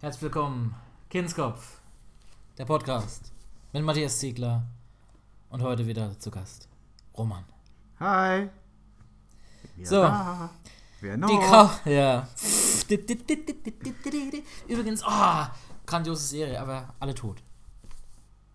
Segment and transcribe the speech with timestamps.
[0.00, 0.74] Herzlich willkommen,
[1.10, 1.78] Kindskopf,
[2.56, 3.32] der Podcast
[3.74, 4.66] mit Matthias Ziegler
[5.50, 6.68] und heute wieder zu Gast
[7.18, 7.44] Roman.
[7.98, 8.48] Hi.
[9.76, 10.02] Wer So.
[11.02, 11.28] Wer noch?
[11.28, 12.26] Die Kau ja.
[14.68, 15.46] Übrigens, oh,
[15.84, 17.42] grandiose Serie, aber alle tot.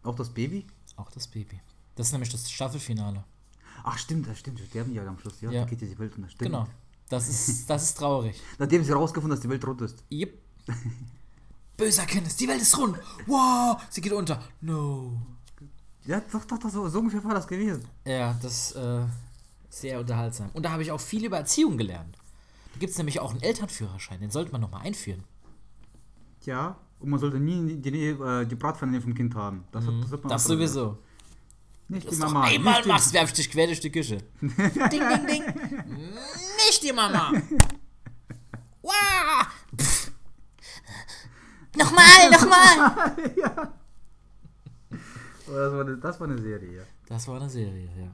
[0.01, 0.65] Auch das Baby?
[0.95, 1.61] Auch das Baby.
[1.93, 3.23] Das ist nämlich das Staffelfinale.
[3.83, 4.57] Ach stimmt, das stimmt.
[4.57, 5.39] Die sterben ja am Schluss.
[5.41, 5.61] Ja, Ja.
[5.61, 6.29] da geht ja die Welt unter.
[6.39, 6.65] Genau.
[7.07, 8.41] Das ist, das ist traurig.
[8.57, 10.03] Nachdem sie herausgefunden dass die Welt rot ist.
[10.11, 10.39] Yep.
[11.77, 12.97] Böser Erkenntnis, die Welt ist rund.
[13.27, 14.41] Wow, sie geht unter.
[14.61, 15.17] No.
[16.05, 17.83] Ja, doch, doch, doch, so, so ungefähr war das gewesen.
[18.05, 19.01] Ja, das äh,
[19.69, 20.49] sehr unterhaltsam.
[20.53, 22.15] Und da habe ich auch viel über Erziehung gelernt.
[22.73, 25.23] Da gibt es nämlich auch einen Elternführerschein, den sollte man nochmal einführen.
[26.45, 29.63] Ja, und man sollte nie die, die, äh, die Bratpfanne vom Kind haben.
[29.71, 30.29] Das, hat- das, hat man Mhm.
[30.29, 30.97] Das sowieso.
[31.87, 32.43] Nicht die Das Mama.
[32.45, 34.17] einmal nicht machst, werf ich dich quer durch die Küche.
[34.41, 35.43] ding, ding, ding.
[36.67, 37.31] Nicht die Mama.
[38.81, 39.47] Wow.
[41.77, 43.15] Nochmal, nochmal.
[45.47, 46.81] Oh, das, war eine, das war eine Serie, ja.
[47.07, 48.11] Das war eine Serie, ja.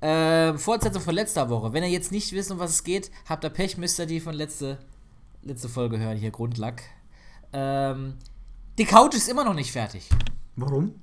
[0.00, 1.72] Ähm, Fortsetzung von letzter Woche.
[1.74, 4.20] Wenn ihr jetzt nicht wisst, um was es geht, habt ihr Pech, müsst ihr die
[4.20, 4.78] von letzte,
[5.42, 6.82] letzte Folge hören, hier Grundlack.
[7.52, 8.14] Ähm,
[8.78, 10.08] die Couch ist immer noch nicht fertig.
[10.56, 10.94] Warum?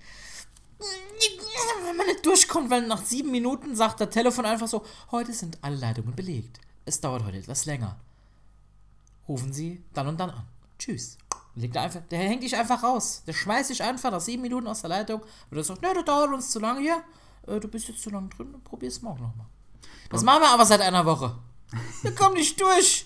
[1.87, 5.57] Wenn man nicht durchkommt, weil nach sieben Minuten sagt der Telefon einfach so, heute sind
[5.61, 6.59] alle Leitungen belegt.
[6.85, 7.99] Es dauert heute etwas länger.
[9.27, 10.43] Rufen Sie dann und dann an.
[10.79, 11.17] Tschüss.
[11.55, 13.23] Legt einfach, der hängt dich einfach raus.
[13.27, 16.05] Der schmeißt dich einfach nach sieben Minuten aus der Leitung und er sagt, ne, das
[16.05, 17.03] dauert uns zu lange hier.
[17.47, 19.47] Äh, du bist jetzt zu lange drin, probier's morgen nochmal.
[20.09, 21.37] Das machen wir aber seit einer Woche.
[22.01, 23.05] Wir kommen nicht durch.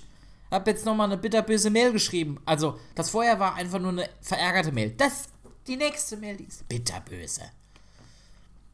[0.51, 2.39] Hab jetzt nochmal eine bitterböse Mail geschrieben.
[2.45, 4.91] Also, das vorher war einfach nur eine verärgerte Mail.
[4.91, 5.25] Das,
[5.67, 7.41] die nächste Mail, die ist bitterböse.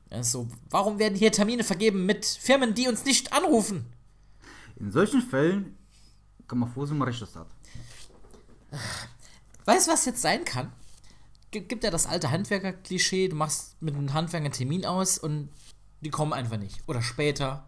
[0.10, 3.86] Also, warum werden hier Termine vergeben mit Firmen, die uns nicht anrufen?
[4.78, 5.78] In solchen Fällen
[6.48, 7.48] kann man froh sein, man recht das hat.
[9.66, 10.72] Weißt du, was jetzt sein kann?
[11.52, 15.50] Gibt ja das alte Handwerker-Klischee, du machst mit einem Handwerker einen Termin aus und
[16.00, 16.80] die kommen einfach nicht.
[16.88, 17.66] Oder später.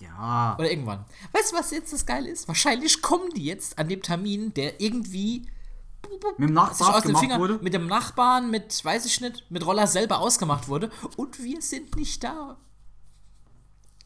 [0.00, 0.54] Ja.
[0.58, 1.04] Oder irgendwann.
[1.32, 2.46] Weißt du, was jetzt das Geile ist?
[2.46, 5.48] Wahrscheinlich kommen die jetzt an dem Termin, der irgendwie
[6.08, 7.58] Mit dem sich Nachbar aus dem Finger wurde.
[7.62, 10.90] mit dem Nachbarn, mit, weiß ich nicht, mit Roller selber ausgemacht wurde.
[11.16, 12.56] Und wir sind nicht da.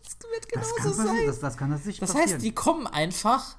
[0.04, 1.26] Das wird Das genauso kann, passieren, sein.
[1.26, 2.32] das, das kann das nicht Das passieren.
[2.34, 3.56] heißt, die kommen einfach,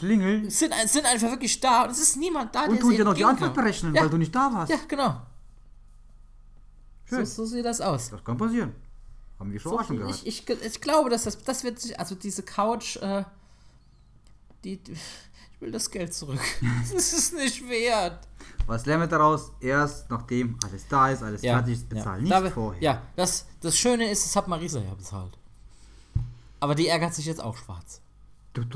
[0.00, 3.14] Klingeln sind, sind einfach wirklich da und es ist niemand da, und sie dir noch
[3.14, 3.24] die.
[3.24, 4.02] Antwort berechnen, Ja.
[4.02, 4.72] weil du nicht da warst.
[4.72, 5.20] Ja, genau.
[7.08, 7.26] So, Schön.
[7.26, 8.10] so sieht das aus.
[8.10, 8.72] Das kann passieren.
[9.38, 10.14] Haben wir schon auch schon gehört.
[10.24, 13.24] Ich, ich, ich glaube, dass das, das wird sich, also diese Couch, äh,
[14.64, 16.40] die, die, ich will das Geld zurück.
[16.92, 18.26] Das ist nicht wert.
[18.66, 19.50] Was lernen wir daraus?
[19.60, 22.24] Erst nachdem alles da ist, alles fertig ist, bezahlen.
[22.26, 22.82] Da Nicht wir- vorher.
[22.82, 25.36] Ja, das, das Schöne ist, das hat Marisa ja bezahlt.
[26.60, 27.99] Aber die ärgert sich jetzt auch schwarz.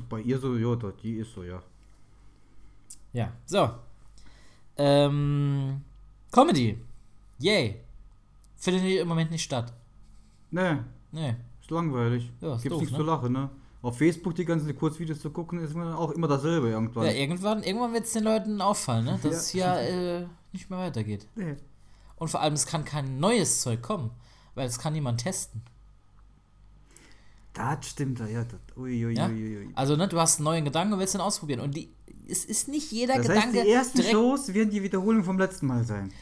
[0.08, 1.62] Bei ihr so, ja, die ist so, ja.
[3.12, 3.70] Ja, so.
[4.76, 5.80] Ähm,
[6.30, 6.78] Comedy.
[7.38, 7.80] Yay.
[8.56, 9.72] Findet hier im Moment nicht statt.
[10.50, 10.78] Nee,
[11.12, 11.34] Nee.
[11.60, 12.30] ist langweilig.
[12.40, 12.98] Ja, ist Gibt's doof, nichts ne?
[12.98, 13.50] zu lachen, ne?
[13.82, 17.04] Auf Facebook die ganzen Kurzvideos zu gucken, ist mir auch immer dasselbe irgendwann.
[17.04, 19.18] Ja, irgendwann, irgendwann wird es den Leuten auffallen, ne?
[19.22, 21.28] dass es hier äh, nicht mehr weitergeht.
[21.34, 21.56] Nee.
[22.16, 24.10] Und vor allem, es kann kein neues Zeug kommen,
[24.54, 25.62] weil es kann niemand testen.
[27.54, 28.44] Das stimmt, ja.
[28.44, 29.28] Das, ui, ui, Ja?
[29.28, 29.68] ui.
[29.74, 31.60] Also, ne, du hast einen neuen Gedanken und willst den ausprobieren.
[31.60, 31.88] Und die,
[32.28, 34.02] es ist nicht jeder Das heißt, Gedanke die ersten.
[34.02, 36.12] Shows werden die Wiederholung vom letzten Mal sein.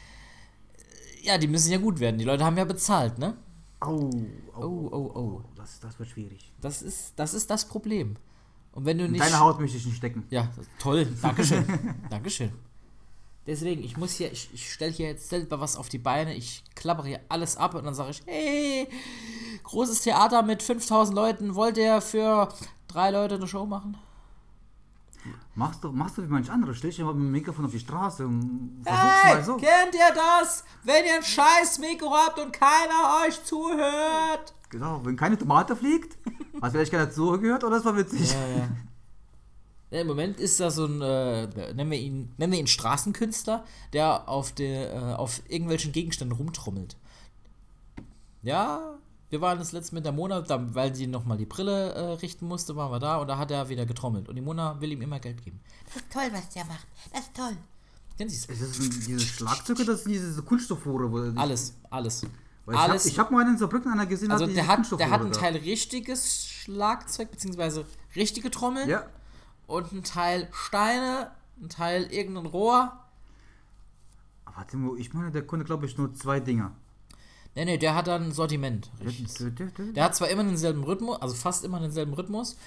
[1.23, 2.17] Ja, die müssen ja gut werden.
[2.17, 3.35] Die Leute haben ja bezahlt, ne?
[3.79, 4.09] Au,
[4.53, 5.41] au, Oh, oh, oh.
[5.55, 6.53] Das, das wird schwierig.
[6.61, 8.15] Das ist das, ist das Problem.
[8.73, 9.23] Und wenn du In nicht.
[9.23, 10.25] deine Haut möchte ich nicht stecken.
[10.29, 10.49] Ja,
[10.79, 11.07] toll.
[11.21, 11.65] Dankeschön.
[12.09, 12.51] Dankeschön.
[13.45, 16.63] Deswegen, ich muss hier, ich, ich stelle hier jetzt selber was auf die Beine, ich
[16.75, 18.87] klappere hier alles ab und dann sage ich, hey,
[19.63, 22.47] großes Theater mit 5000 Leuten, wollt ihr für
[22.87, 23.97] drei Leute eine Show machen?
[25.55, 27.79] Machst du, machst du wie manch andere, stell dich mal mit dem Mikrofon auf die
[27.79, 29.57] Straße und versuch's Hey, mal so.
[29.57, 30.63] kennt ihr das?
[30.83, 34.53] Wenn ihr ein scheiß Mikro habt und keiner euch zuhört.
[34.69, 36.17] Genau, wenn keine Tomate fliegt,
[36.61, 38.31] hast vielleicht keiner zugehört oder das war witzig.
[38.31, 38.67] Ja, ja.
[39.93, 41.45] Ja, Im Moment ist da so ein, äh,
[41.75, 43.63] nennen, wir ihn, nennen wir ihn Straßenkünstler,
[43.93, 46.97] der auf, der, äh, auf irgendwelchen Gegenständen rumtrommelt.
[48.41, 48.95] Ja,
[49.29, 52.47] wir waren das letzte mit der Mona, da, weil sie nochmal die Brille äh, richten
[52.47, 54.27] musste, waren wir da und da hat er wieder getrommelt.
[54.29, 55.59] Und die Mona will ihm immer Geld geben.
[55.85, 56.87] Das ist toll, was der macht.
[57.11, 57.55] Das ist toll.
[58.17, 58.45] Kennen Sie es?
[58.45, 61.33] Ist das ein- dieses Schlagzeug oder das sind diese Kunststoffrohre?
[61.35, 62.23] Alles, alles.
[62.65, 63.03] Weil ich alles.
[63.03, 65.31] habe ich hab mal einen in Saarbrücken einer gesehen, also der hat, der hat ein
[65.31, 65.39] da.
[65.39, 67.85] Teil richtiges Schlagzeug, beziehungsweise
[68.15, 68.87] richtige Trommeln.
[68.89, 69.05] Ja,
[69.67, 71.31] und ein Teil Steine,
[71.61, 72.99] ein Teil irgendein Rohr.
[74.45, 76.71] aber Timo, ich meine, der konnte glaube ich nur zwei Dinger.
[77.55, 78.89] Nee, nee, der hat dann ein Sortiment.
[79.95, 82.57] Der hat zwar immer denselben Rhythmus, also fast immer denselben Rhythmus.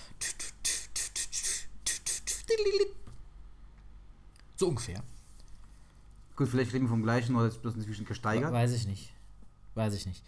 [4.56, 5.02] So ungefähr.
[6.36, 8.52] Gut, vielleicht reden wir vom gleichen oder ist bloß inzwischen gesteigert.
[8.52, 9.12] Weiß ich nicht.
[9.74, 10.22] Weiß ich nicht.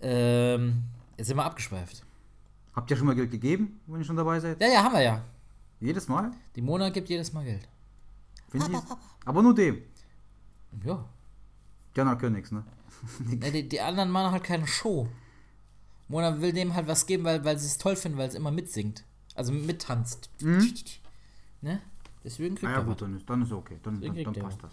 [0.00, 0.82] Ähm,
[1.16, 2.04] jetzt sind wir abgeschweift.
[2.74, 4.60] Habt ihr schon mal Geld gegeben, wenn ihr schon dabei seid?
[4.60, 5.22] Ja, ja, haben wir ja.
[5.82, 6.30] Jedes Mal?
[6.54, 7.68] Die Mona gibt jedes Mal Geld.
[8.48, 8.78] Find ich.
[9.24, 9.82] Aber nur dem.
[10.84, 11.04] Ja.
[11.96, 12.64] Anderen können nichts, ne?
[13.42, 15.08] Ja, die, die anderen machen halt keine Show.
[16.08, 18.50] Mona will dem halt was geben, weil, weil sie es toll finden, weil es immer
[18.50, 19.04] mitsingt.
[19.34, 20.30] Also mittanzt.
[20.40, 21.80] Ne?
[22.24, 22.88] Deswegen kriegt Ah ja, er was.
[22.88, 23.78] gut, dann ist, dann ist okay.
[23.82, 24.42] Dann, dann, dann der.
[24.42, 24.72] passt das.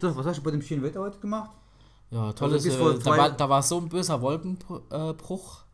[0.00, 1.50] So, was hast du bei dem schönen Wetter heute gemacht?
[2.10, 2.62] Ja, tolles.
[2.62, 5.64] bis äh, da, war, da war so ein böser Wolkenbruch.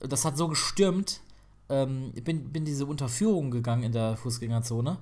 [0.00, 1.20] Das hat so gestürmt.
[1.68, 4.98] Ähm, ich bin, bin diese Unterführung gegangen in der Fußgängerzone.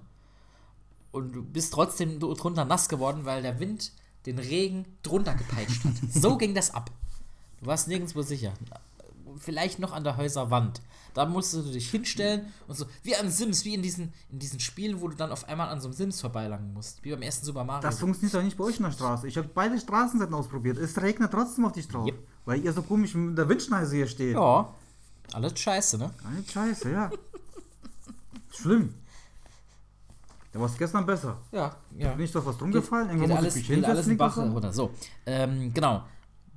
[1.13, 3.93] Und du bist trotzdem dr- drunter nass geworden, weil der Wind
[4.27, 5.95] den Regen drunter gepeitscht hat.
[6.13, 6.91] so ging das ab.
[7.61, 8.53] Du warst nirgendwo sicher.
[9.39, 10.81] Vielleicht noch an der Häuserwand.
[11.15, 14.61] Da musstest du dich hinstellen und so, wie an Sims, wie in diesen, in diesen
[14.61, 17.03] Spielen, wo du dann auf einmal an so einem Sims vorbeilangen musst.
[17.03, 17.83] Wie beim ersten Super Mario.
[17.83, 19.27] Das funktioniert doch nicht bei euch in der Straße.
[19.27, 20.79] Ich habe beide Straßenseiten ausprobiert.
[20.79, 22.07] Es regnet trotzdem auf dich drauf.
[22.07, 22.19] Yep.
[22.45, 24.35] Weil ihr so komisch mit der Windschneise hier steht.
[24.35, 24.73] ja,
[25.35, 26.11] alles scheiße, ne?
[26.25, 27.11] Eine Scheiße, ja.
[28.51, 28.95] Schlimm.
[30.53, 31.39] Da war es gestern besser.
[31.53, 32.13] Ja, ja.
[32.15, 33.09] Bin ich doch was drum gefallen?
[33.09, 34.73] Geht Irgendwann muss alles, ich mich geht alles in Bach liegt das runter.
[34.73, 34.91] So,
[35.27, 36.03] ähm, genau.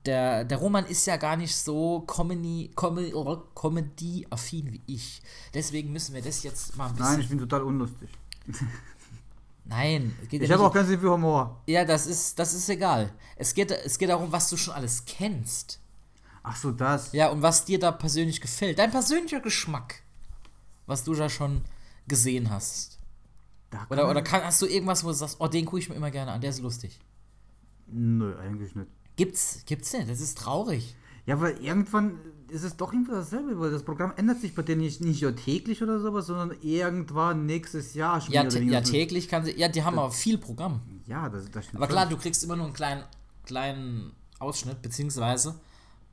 [0.06, 3.14] Der, der Roman ist ja gar nicht so Comedy, Comedy,
[3.56, 5.22] Comedy-affin wie ich.
[5.54, 7.12] Deswegen müssen wir das jetzt mal ein bisschen.
[7.12, 8.10] Nein, ich bin total unlustig.
[9.66, 11.62] Nein, geht Ich ja habe auch Sinn für Humor.
[11.68, 13.14] Ja, das ist, das ist egal.
[13.38, 15.80] Es geht, es geht darum, was du schon alles kennst.
[16.44, 17.13] Ach so, das.
[17.13, 18.78] Ja, und was dir da persönlich gefällt.
[18.78, 20.04] Dein persönlicher Geschmack.
[20.86, 21.62] Was du da schon
[22.07, 23.00] gesehen hast.
[23.69, 25.95] Da Oder, oder kann, hast du irgendwas, wo du sagst, oh, den gucke ich mir
[25.95, 27.00] immer gerne an, der ist lustig.
[27.88, 28.90] Nö, eigentlich nicht.
[29.16, 30.95] Gibt's, gibt's nicht, das ist traurig.
[31.25, 32.19] Ja, weil irgendwann
[32.50, 35.36] ist es doch irgendwie dasselbe, weil das Programm ändert sich bei denen nicht, nicht nur
[35.36, 39.84] täglich oder sowas, sondern irgendwann nächstes Jahr schon Ja, ja täglich kann sie, ja, die
[39.84, 40.81] haben aber viel Programm.
[41.07, 41.78] Ja, das, das stimmt.
[41.78, 43.04] Aber klar, du kriegst immer nur einen kleinen,
[43.46, 45.56] kleinen Ausschnitt, beziehungsweise,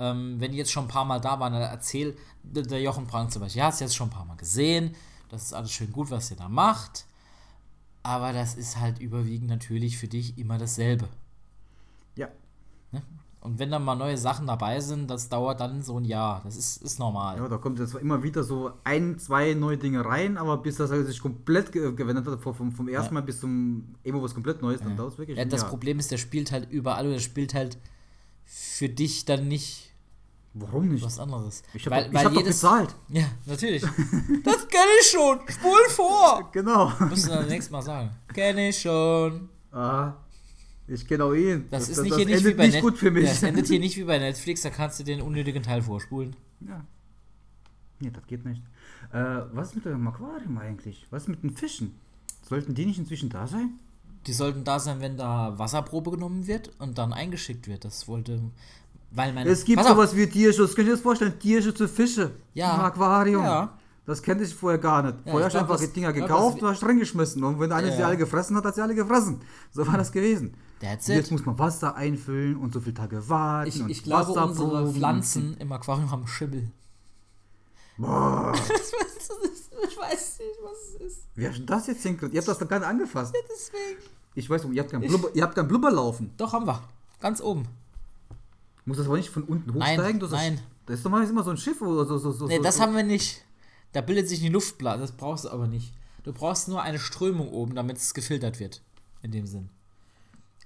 [0.00, 3.30] ähm, wenn die jetzt schon ein paar Mal da waren, dann erzähl, der Jochen Prank
[3.30, 4.96] zum Beispiel, ja, hast du jetzt schon ein paar Mal gesehen,
[5.28, 7.04] das ist alles schön gut, was ihr da macht,
[8.02, 11.08] aber das ist halt überwiegend natürlich für dich immer dasselbe.
[12.16, 12.28] Ja.
[13.42, 16.56] Und wenn dann mal neue Sachen dabei sind, das dauert dann so ein Jahr, das
[16.56, 17.38] ist, ist normal.
[17.38, 20.90] ja, da kommt jetzt immer wieder so ein, zwei neue Dinge rein, aber bis das
[20.90, 24.60] halt sich komplett ge gewendet hat, vom, vom ersten Mal bis zum immer was komplett
[24.60, 25.70] Neues, dann dauert es wirklich Ja, das Jahr.
[25.70, 27.78] Problem ist, der spielt halt überall und der spielt halt
[28.44, 29.89] für dich dann nicht
[30.54, 31.04] Warum nicht?
[31.04, 31.62] was anderes.
[31.74, 32.94] Ich habe Weil- doch, ich hab doch jedes- bezahlt.
[33.08, 33.82] Ja, natürlich.
[34.44, 35.38] das kenne ich schon.
[35.48, 36.48] Spul vor.
[36.52, 36.92] Genau.
[37.08, 38.10] Musst du dann nächstes Mal sagen.
[38.34, 39.48] Kenne ich schon.
[39.72, 40.14] ah,
[40.88, 41.66] ich kenne auch ihn.
[41.70, 43.24] Das, ist das, nicht das hier nicht wie bei nicht Net gut für mich.
[43.24, 46.34] Ja, das endet hier nicht wie bei Netflix, da kannst du den unnötigen Teil vorspulen.
[46.66, 46.84] Ja.
[48.00, 48.62] Nee, das geht nicht.
[49.12, 51.06] Äh, was ist mit dem Aquarium eigentlich?
[51.10, 51.94] Was ist mit den Fischen?
[52.48, 53.78] Sollten die nicht inzwischen da sein?
[54.26, 57.84] Die sollten da sein, wenn da Wasserprobe genommen wird und dann eingeschickt wird.
[57.84, 58.40] Das wollte.
[59.12, 59.50] Weil meine.
[59.50, 60.74] Es gibt sowas wie Tierschutz.
[60.74, 61.38] Könnt ihr das vorstellen?
[61.38, 62.74] Tierschutz für Fische Ja.
[62.76, 63.42] im Aquarium.
[63.44, 63.76] Ja.
[64.06, 65.14] Das kannte ich vorher gar nicht.
[65.24, 66.82] Ja, vorher ich hast du glaub, einfach die Dinger ich glaub, gekauft, das- du hast
[66.84, 67.44] reingeschmissen.
[67.44, 67.96] Und wenn einer Ja.
[67.96, 69.40] sie alle gefressen hat, hat sie alle gefressen.
[69.72, 70.54] So war das gewesen.
[70.82, 73.68] Und jetzt muss man Wasser einfüllen und so viele Tage warten.
[73.68, 74.92] Ich, und ich glaube, unsere.
[74.92, 76.70] Pflanzen im Aquarium haben Schimmel.
[77.98, 81.18] Boah, ich weiß nicht, was es ist.
[81.34, 82.32] wie hast du das jetzt hingekriegt?
[82.34, 83.34] Ihr habt das doch gar nicht angefasst.
[83.52, 84.00] Deswegen.
[84.34, 86.32] Ich weiß, ihr habt kein Blubber, ihr habt kein Blubber laufen.
[86.38, 86.82] Doch, haben wir.
[87.20, 87.66] Ganz oben.
[88.90, 90.20] Muss das aber nicht von unten Nein, hochsteigen?
[90.20, 90.54] Das nein.
[90.54, 92.18] Ist, das ist doch meistens immer so ein Schiff oder so.
[92.18, 92.82] so, so Nee, so, das so.
[92.82, 93.44] haben wir nicht.
[93.92, 95.00] Da bildet sich eine Luftblase.
[95.02, 95.94] Das brauchst du aber nicht.
[96.24, 98.82] Du brauchst nur eine Strömung oben, damit es gefiltert wird.
[99.22, 99.68] In dem Sinn.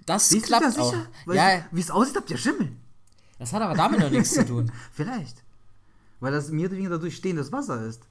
[0.06, 0.94] Das Siehst klappt das auch.
[1.26, 2.72] Ja, Wie es aussieht, habt ihr Schimmel.
[3.38, 4.72] das hat aber damit noch nichts zu tun.
[4.90, 5.44] Vielleicht.
[6.20, 8.08] Weil das mir dadurch stehendes Wasser ist.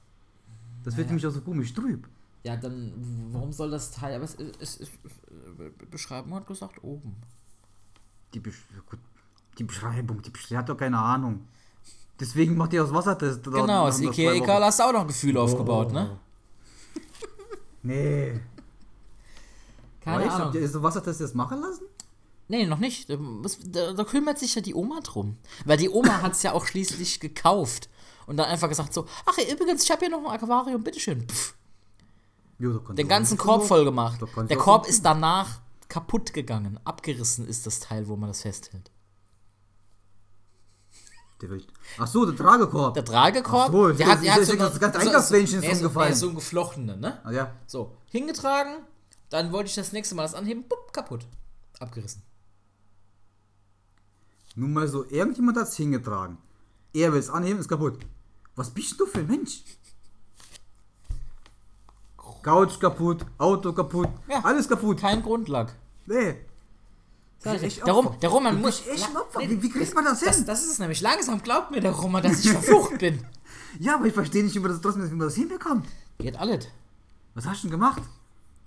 [0.84, 2.08] Das wird nämlich auch so komisch trüb.
[2.44, 2.92] Ja, dann,
[3.32, 4.14] warum soll das Teil.
[4.14, 4.36] Aber es,
[4.78, 7.16] die Beschreibung hat gesagt, oben.
[8.32, 9.00] Die, Besch gut,
[9.58, 11.46] die Beschreibung, die, die hat doch keine Ahnung.
[12.20, 13.42] Deswegen macht ihr das Wassertest.
[13.44, 14.32] Genau, das nach zwei Ikea.
[14.34, 16.18] Egal hast du auch noch Gefühle aufgebaut, ne?
[17.82, 18.40] Nee.
[20.00, 20.46] Keine Ahnung.
[20.46, 21.84] Habt ihr so Wassertest jetzt machen lassen?
[22.48, 23.08] Nee, noch nicht.
[23.10, 25.38] Da, muss- da, da kümmert sich ja die Oma drum.
[25.64, 27.88] Weil die Oma hat es ja auch schließlich gekauft.
[28.26, 31.26] Und dann einfach gesagt so, ach übrigens, ich habe hier noch ein Aquarium, bitteschön.
[31.28, 31.54] Pff,
[32.58, 34.20] Jo, den ganzen Korb voll gemacht.
[34.48, 36.78] Der Korb ist danach kaputt gegangen.
[36.84, 38.90] Abgerissen ist das Teil, wo man das festhält.
[41.44, 41.66] Der will-
[41.98, 42.94] Ach so, der Tragekorb.
[42.94, 45.84] Der Tragekorb, Ach so, der hat, der hat so, das ganze so- Einkaufswähnchen ist so,
[45.84, 46.08] umgefallen.
[46.12, 47.20] nee, so ein geflochtene, ne?
[47.22, 47.52] ah, ja.
[47.66, 48.76] So, hingetragen,
[49.28, 51.26] dann wollte ich das nächste Mal das anheben, bupp, kaputt.
[51.80, 52.22] Abgerissen.
[54.56, 56.38] Nun mal so, irgendjemand hat es hingetragen.
[56.94, 57.98] Er will es anheben, ist kaputt.
[58.56, 59.64] Was bist du für ein Mensch?
[62.42, 64.40] Couch kaputt, Auto kaputt, Ja.
[64.44, 64.98] alles kaputt.
[65.00, 65.74] Kein Grundlag.
[66.06, 66.36] Nee.
[67.44, 67.92] Sag ich der
[68.30, 68.82] Roman Du muss.
[68.86, 69.40] La- Opfer.
[69.40, 70.28] Wie- wie kriegt man das hin?
[70.28, 71.00] Das, das ist es nämlich.
[71.00, 73.24] Langsam glaubt mir der Roman, dass ich verflucht bin.
[73.80, 75.84] Ja, aber ich verstehe nicht, wie man das trotzdem wie man das hinbekommt.
[76.18, 76.68] Geht alles.
[77.34, 78.02] Was hast du denn gemacht?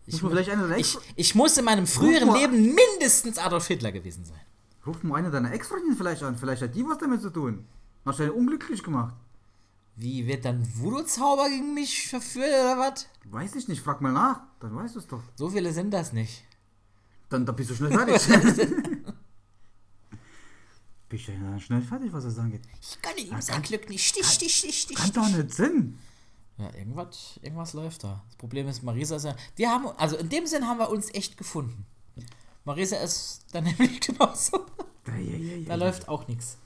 [0.06, 2.34] Muss man vielleicht einer Ich, ich muss in meinem früheren.
[2.34, 4.40] Leben mindestens Adolf Hitler gewesen sein.
[4.86, 6.38] Ruf mal eine deiner Ex-Freundinnen vielleicht an.
[6.38, 7.66] Vielleicht hat die was damit zu tun.
[8.06, 9.14] Hast du einen unglücklich gemacht?
[9.96, 13.08] Wie wird dann Voodoo-Zauber gegen mich verführt oder was?
[13.32, 14.42] Weiß ich nicht, frag mal nach.
[14.60, 15.22] Dann weißt du es doch.
[15.36, 16.44] So viele sind das nicht.
[17.30, 18.22] Dann, dann bist du schnell fertig.
[21.10, 22.62] bist du ja schnell fertig, was das angeht.
[22.82, 24.06] Ich gönne ihm sein kann- Glück nicht.
[24.08, 24.98] Stich, stich, stich, stich.
[24.98, 25.98] Kann doch nicht Sinn.
[26.58, 28.24] Ja, irgendwas, irgendwas läuft da.
[28.28, 29.36] Das Problem ist, Marisa ist ja.
[29.56, 31.86] Wir haben, also in dem Sinn haben wir uns echt gefunden.
[32.66, 34.66] Marisa ist dann nämlich genauso.
[35.08, 36.58] Ja, ja, ja, ja, Da läuft auch nichts.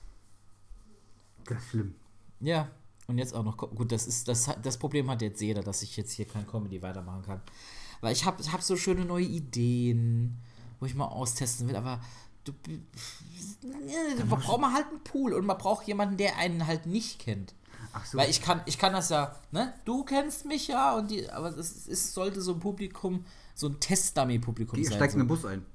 [1.46, 1.96] Das ist schlimm.
[2.39, 2.70] Ja,
[3.08, 5.98] und jetzt auch noch, gut, das ist, das, das Problem hat jetzt jeder, dass ich
[5.98, 7.41] jetzt hier kein Comedy weitermachen kann.
[8.00, 10.38] Weil ich habe hab so schöne neue Ideen,
[10.81, 12.01] wo ich mal austesten will, aber
[12.43, 12.51] du,
[14.17, 17.53] da braucht man halt einen Pool und man braucht jemanden, der einen halt nicht kennt.
[17.93, 18.17] Ach so.
[18.17, 19.73] Weil ich kann, ich kann das ja, ne?
[19.85, 23.79] Du kennst mich ja, und die, aber es ist, sollte so ein Publikum, so ein
[23.79, 24.95] Test-Dummy-Publikum die sein.
[24.95, 25.35] steigt in den So.
[25.35, 25.65] Bus ein.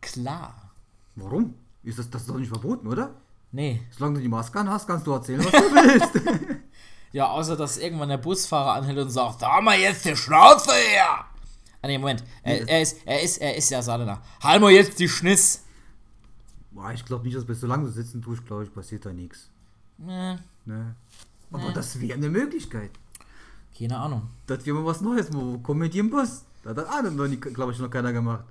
[0.00, 0.70] Klar.
[1.16, 1.54] Warum?
[1.82, 3.14] Ist das, das ist doch nicht verboten, oder?
[3.50, 3.82] Nee.
[3.90, 6.60] Solange du die Maske an hast, kannst du erzählen, was du willst.
[7.14, 11.26] Ja, außer dass irgendwann der Busfahrer anhält und sagt, da mal jetzt die Schnauze her!
[11.82, 12.22] Ah nee, Moment.
[12.42, 14.22] Er, er ist, er ist, er ist ja Saarländer.
[14.42, 15.64] Mal jetzt die Schniss!
[16.70, 19.50] Boah, ich glaube nicht, dass bis solange du sitzen tust, glaube ich, passiert da nichts.
[19.98, 20.94] Nee, Ne?
[21.50, 22.92] Aber das wäre eine Möglichkeit.
[23.76, 24.30] keine Ahnung.
[24.46, 25.28] Das wäre mal was Neues.
[25.32, 26.44] Wo Comedy im Bus.
[26.62, 28.44] Das hat auch noch nie, glaube ich, noch keiner gemacht.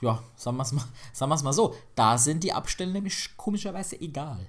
[0.00, 1.76] Ja, sagen wir es mal, sagen wir's mal so.
[1.94, 4.46] Da sind die Abstände nämlich komischerweise egal.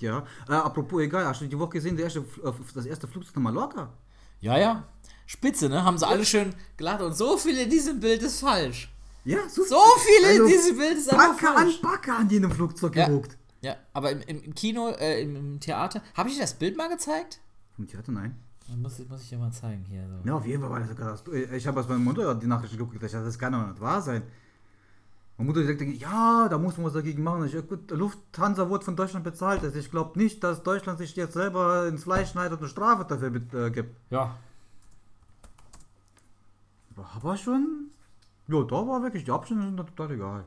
[0.00, 0.24] Ja.
[0.48, 3.88] Äh, apropos, egal, hast du die Woche gesehen, erste, äh, das erste Flugzeug nach Mallorca?
[4.40, 4.84] Ja, ja.
[5.32, 5.84] Spitze, ne?
[5.84, 8.90] Haben sie alle schön gelacht und so viel in diesem Bild ist falsch.
[9.24, 9.68] Ja, super.
[9.68, 11.80] So viele Also, in diesem Bild ist einfach Backe an falsch.
[11.82, 13.06] Backe an die in dem Flugzeug Ja.
[13.06, 13.36] geguckt.
[13.60, 16.76] Ja, aber im, im, im Kino, äh, im, im Theater, habe ich dir das Bild
[16.76, 17.38] mal gezeigt?
[17.76, 18.34] Vom Theater, nein.
[18.68, 20.02] Dann muss, ich- muss ich dir mal zeigen hier.
[20.08, 20.28] So.
[20.28, 21.44] Ja, auf jeden Fall war das Katastrophe.
[21.56, 24.02] Ich habe aus meiner Mutter die Nachrichten geguckt, ich dachte, das kann doch nicht wahr
[24.02, 24.22] sein.
[25.36, 27.44] Meine Mutter sagte, ja, da muss man was dagegen machen.
[27.46, 29.62] Ich, gut, Lufthansa wurde von Deutschland bezahlt.
[29.62, 33.04] Also ich glaube nicht, dass Deutschland sich jetzt selber ins Fleisch schneidet und eine Strafe
[33.08, 33.94] dafür mit, äh, gibt.
[34.10, 34.36] Ja,
[37.00, 37.90] War aber schon.
[38.46, 40.44] Ja, da war wirklich, die Abstände sind da total egal.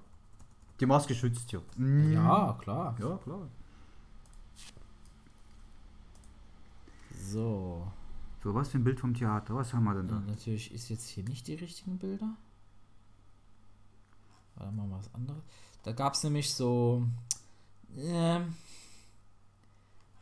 [0.79, 1.59] Die Maske schützt ja.
[1.77, 2.13] Mhm.
[2.13, 2.95] ja, klar.
[2.99, 3.47] Ja, klar.
[7.11, 7.91] So.
[8.43, 9.55] So, was für ein Bild vom Theater?
[9.55, 10.19] Was haben wir denn da?
[10.19, 12.35] natürlich ist jetzt hier nicht die richtigen Bilder.
[14.55, 15.41] Warte mal was anderes.
[15.81, 17.07] Da gab es nämlich so.
[17.95, 18.53] Ähm,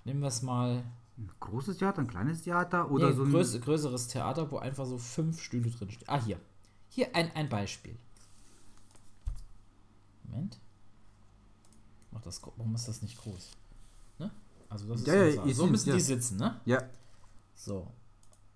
[0.06, 0.84] nehmen wir es mal.
[1.22, 3.32] Ein großes Theater, ein kleines Theater oder Nee, so ein.
[3.32, 6.08] größ, größeres Theater, wo einfach so fünf Stühle drin stehen.
[6.10, 6.40] Ah, hier.
[6.90, 7.96] Hier ein, ein Beispiel.
[10.24, 10.58] Moment.
[12.12, 13.52] Mach das, warum ist das nicht groß?
[14.20, 14.32] Ne?
[14.68, 15.96] Also das ist Ja, so seh's, müssen ja.
[15.96, 16.60] die sitzen, ne?
[16.66, 16.82] Ja,
[17.56, 17.92] So.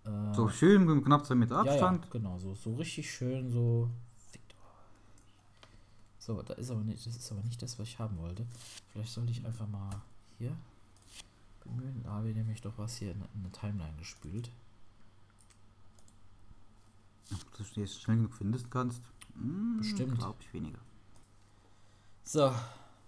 [0.06, 2.10] Äh, so schön mit knapp zwei Meter ja, ja, Abstand.
[2.12, 3.90] genau, so, so richtig schön, so.
[6.20, 8.48] So, da ist aber nicht, das ist aber nicht das, was ich haben wollte.
[8.92, 10.02] Vielleicht sollte ich einfach mal
[10.40, 10.56] hier
[11.66, 12.02] bemühen.
[12.04, 14.50] Da habe ich nämlich doch was hier in, in eine Timeline gespült.
[17.34, 19.02] Ob du es jetzt schnell genug findest kannst.
[19.34, 20.18] Hm, Bestimmt.
[20.18, 20.80] Glaube ich weniger.
[22.24, 22.52] So,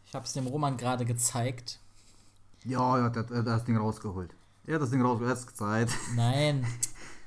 [0.06, 1.80] ich habe es dem Roman gerade gezeigt.
[2.64, 4.36] Ja, ja, der, der hat das Ding rausgeholt.
[4.66, 5.94] Er hat das Ding rausgeholt, er hat es gezeigt.
[6.16, 6.66] Nein.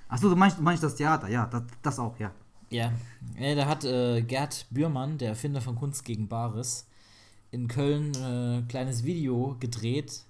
[0.08, 2.32] Achso, du meinst, du meinst das Theater, ja, das, das auch, ja.
[2.70, 2.92] Ja,
[3.38, 6.87] ja da hat äh, Gerd Bührmann, der Erfinder von Kunst gegen Bares,
[7.50, 10.25] in Köln äh, ein kleines Video gedreht.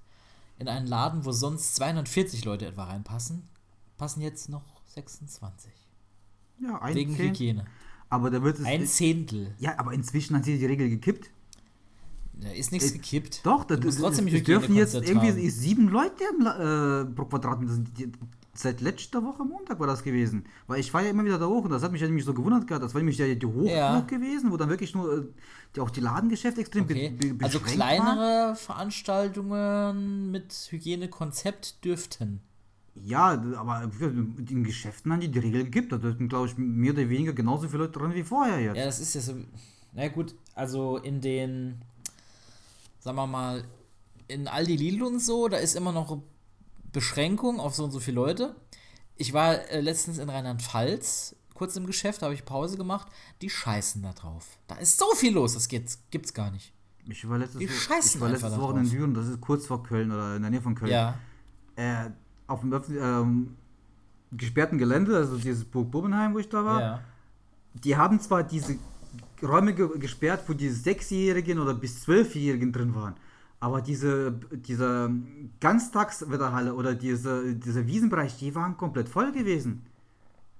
[0.60, 3.48] In einen Laden, wo sonst 240 Leute etwa reinpassen,
[3.96, 5.72] passen jetzt noch 26.
[6.60, 7.64] Ja, ein Wegen Hygiene.
[8.10, 8.66] Aber da wird es.
[8.66, 9.54] Ein Zehntel.
[9.58, 11.30] ja, aber inzwischen hat sich die Regel gekippt.
[12.42, 13.40] Da ist nichts Äh, gekippt.
[13.44, 15.38] Doch, das, das, trotzdem es dürfen jetzt irgendwie haben.
[15.38, 17.72] ist sieben Leute im, äh, pro Quadratmeter.
[17.74, 18.10] Sind die,
[18.54, 20.44] seit letzter Woche Montag war das gewesen.
[20.66, 22.34] Weil ich war ja immer wieder da hoch und das hat mich ja nämlich so
[22.34, 22.84] gewundert gehabt.
[22.84, 24.00] Das war nämlich ja die Hochburg Ja.
[24.00, 25.22] gewesen, wo dann wirklich nur äh,
[25.76, 27.10] die, auch die Ladengeschäfte extrem Okay.
[27.10, 27.98] be- Also beschränkt waren.
[27.98, 32.40] kleinere Veranstaltungen mit Hygienekonzept dürften.
[33.02, 33.90] Ja, aber
[34.48, 35.92] in Geschäften haben die die Regel gekippt.
[35.92, 38.76] Da dürften, glaube ich, mehr oder weniger genauso viele Leute drin wie vorher jetzt.
[38.76, 39.34] Ja, das ist ja so.
[39.92, 41.76] Na gut, also in den,
[43.00, 43.64] sagen wir mal,
[44.28, 46.22] in Aldi Lidl und so, da ist immer noch
[46.92, 48.54] Beschränkung auf so und so viele Leute.
[49.16, 53.08] Ich war äh, letztens in Rheinland-Pfalz, kurz im Geschäft, habe ich Pause gemacht.
[53.42, 54.46] Die scheißen da drauf.
[54.66, 56.72] Da ist so viel los, das geht's, gibt's gar nicht.
[57.08, 58.96] Ich war letztes, Die scheißen ich war letztes da Wochenende in.
[58.96, 60.92] Düren, das ist kurz vor Köln oder in der Nähe von Köln.
[60.92, 61.18] Ja.
[61.76, 62.10] Äh,
[62.46, 63.56] auf dem ähm,
[64.32, 67.00] gesperrten Gelände, also dieses Burg Bubbenheim, wo ich da war, Ja.
[67.74, 68.76] die haben zwar diese
[69.42, 73.14] Räume ge gesperrt, wo diese Sechsjährigen oder bis Zwölfjährigen drin waren,
[73.58, 75.10] aber diese, diese
[75.60, 79.86] Ganztagswetterhalle oder diese, dieser Wiesenbereich, die waren komplett voll gewesen.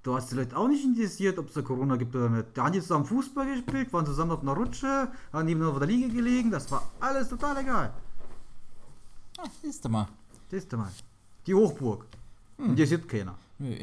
[0.02, 2.47] Du hast die Leute auch nicht interessiert, ob es da Corona gibt oder nicht.
[2.54, 5.88] Da haben die zusammen Fußball gespielt, waren zusammen auf einer Rutsche, haben nebeneinander auf der
[5.88, 7.92] Liege gelegen, das war alles total egal.
[9.38, 10.09] Ah, siehst du mal.
[10.50, 10.90] Siehst du mal.
[11.47, 12.07] Die Hochburg.
[12.59, 13.37] Und die sieht keiner.
[13.59, 13.76] Nö,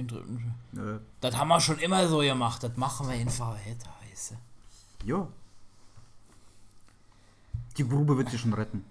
[0.72, 1.00] Nö.
[1.22, 2.64] Das haben wir schon immer so gemacht.
[2.64, 4.36] Das machen wir einfach weiter, weißt.
[5.08, 5.28] Ja.
[7.78, 8.84] Die Grube wird sich schon retten.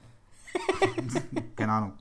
[1.57, 1.93] Keine Ahnung.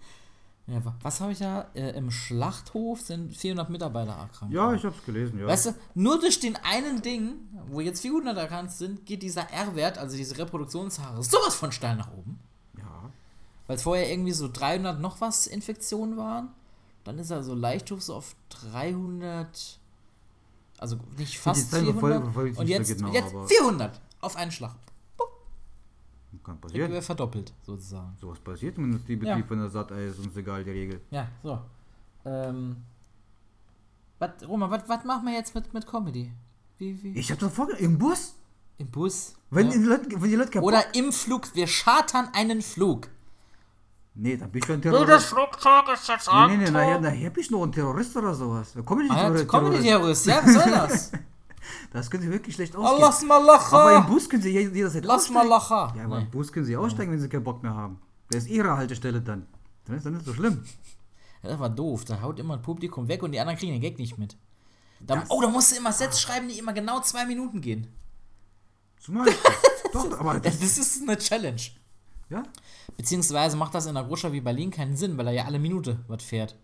[0.68, 1.68] Ja, wa- was habe ich da?
[1.76, 4.54] Äh, Im Schlachthof sind 400 Mitarbeiter erkrankt.
[4.54, 5.48] Ja, ich hab's gelesen, ja.
[5.48, 7.34] Weißt du, nur durch den einen Ding,
[7.68, 12.12] wo jetzt 400 erkannt sind, geht dieser R-Wert, also diese Reproduktionshaare, sowas von steil nach
[12.12, 12.40] oben.
[12.78, 12.84] ja.
[13.68, 16.50] Weil es vorher irgendwie so 300 noch was Infektionen waren.
[17.04, 19.80] Dann ist er so leicht hoch, so auf 300.
[20.78, 22.02] Also nicht fast Zahlen 400.
[22.04, 24.76] verfolge- verfolge ich und jetzt, genau, jetzt aber- 400 auf einen Schlag.
[26.44, 27.02] Kann Wird passieren.
[27.02, 28.16] verdoppelt, sozusagen.
[28.20, 29.50] Sowas passiert im Industriebetrieb, Ja.
[29.50, 31.02] wenn er sagt, ey, ist uns egal, die Regel.
[31.10, 31.60] Ja, so.
[32.26, 32.84] Ähm.
[34.20, 36.32] Was, Roman, was machen wir jetzt mit, mit Comedy?
[36.78, 37.18] Wie, wie?
[37.18, 37.74] Ich hab doch vorge...
[37.78, 38.36] Im Bus?
[38.78, 39.36] Im Bus?
[39.50, 39.74] Wenn, ja.
[39.78, 41.56] die Leute, wenn die Leute Bock- Oder im Flug.
[41.56, 43.08] Wir chartern einen Flug.
[44.14, 45.28] Nee, dann bin ich schon ein Das Terrorist.
[45.28, 48.74] Flugzeug ist jetzt Nee, nee, nee, nachher, nachher bin ich noch ein Terrorist oder sowas.
[48.74, 49.44] Da komme ich nicht Terrorist.
[49.44, 51.12] ja, Comedy-Terrorist, ja, was soll das?
[51.92, 53.02] Das könnte wirklich schlecht ausgehen.
[53.02, 53.76] lass mal lachen!
[53.78, 55.78] Aber im Bus können sie je- jederzeit Lass mal aussteigen.
[55.80, 55.98] lachen!
[56.00, 58.00] Ja, aber im Bus können sie aussteigen, wenn sie keinen Bock mehr haben.
[58.30, 59.46] Das ist ihre Haltestelle dann.
[59.86, 60.64] Dann ist das nicht so schlimm.
[61.44, 62.06] Ja, Das war doof.
[62.06, 64.36] Da haut immer ein Publikum weg und die anderen kriegen den Gag nicht mit.
[65.00, 67.88] Da, oh, da musst du immer Sätze schreiben, die immer genau zwei Minuten gehen.
[69.00, 69.28] Zumal.
[69.94, 71.62] Doch, aber Das, das, ist eine Challenge.
[72.30, 72.44] ja.
[72.98, 76.00] Beziehungsweise macht das in einer Großstadt wie Berlin keinen Sinn, weil er ja alle Minute
[76.08, 76.56] was fährt.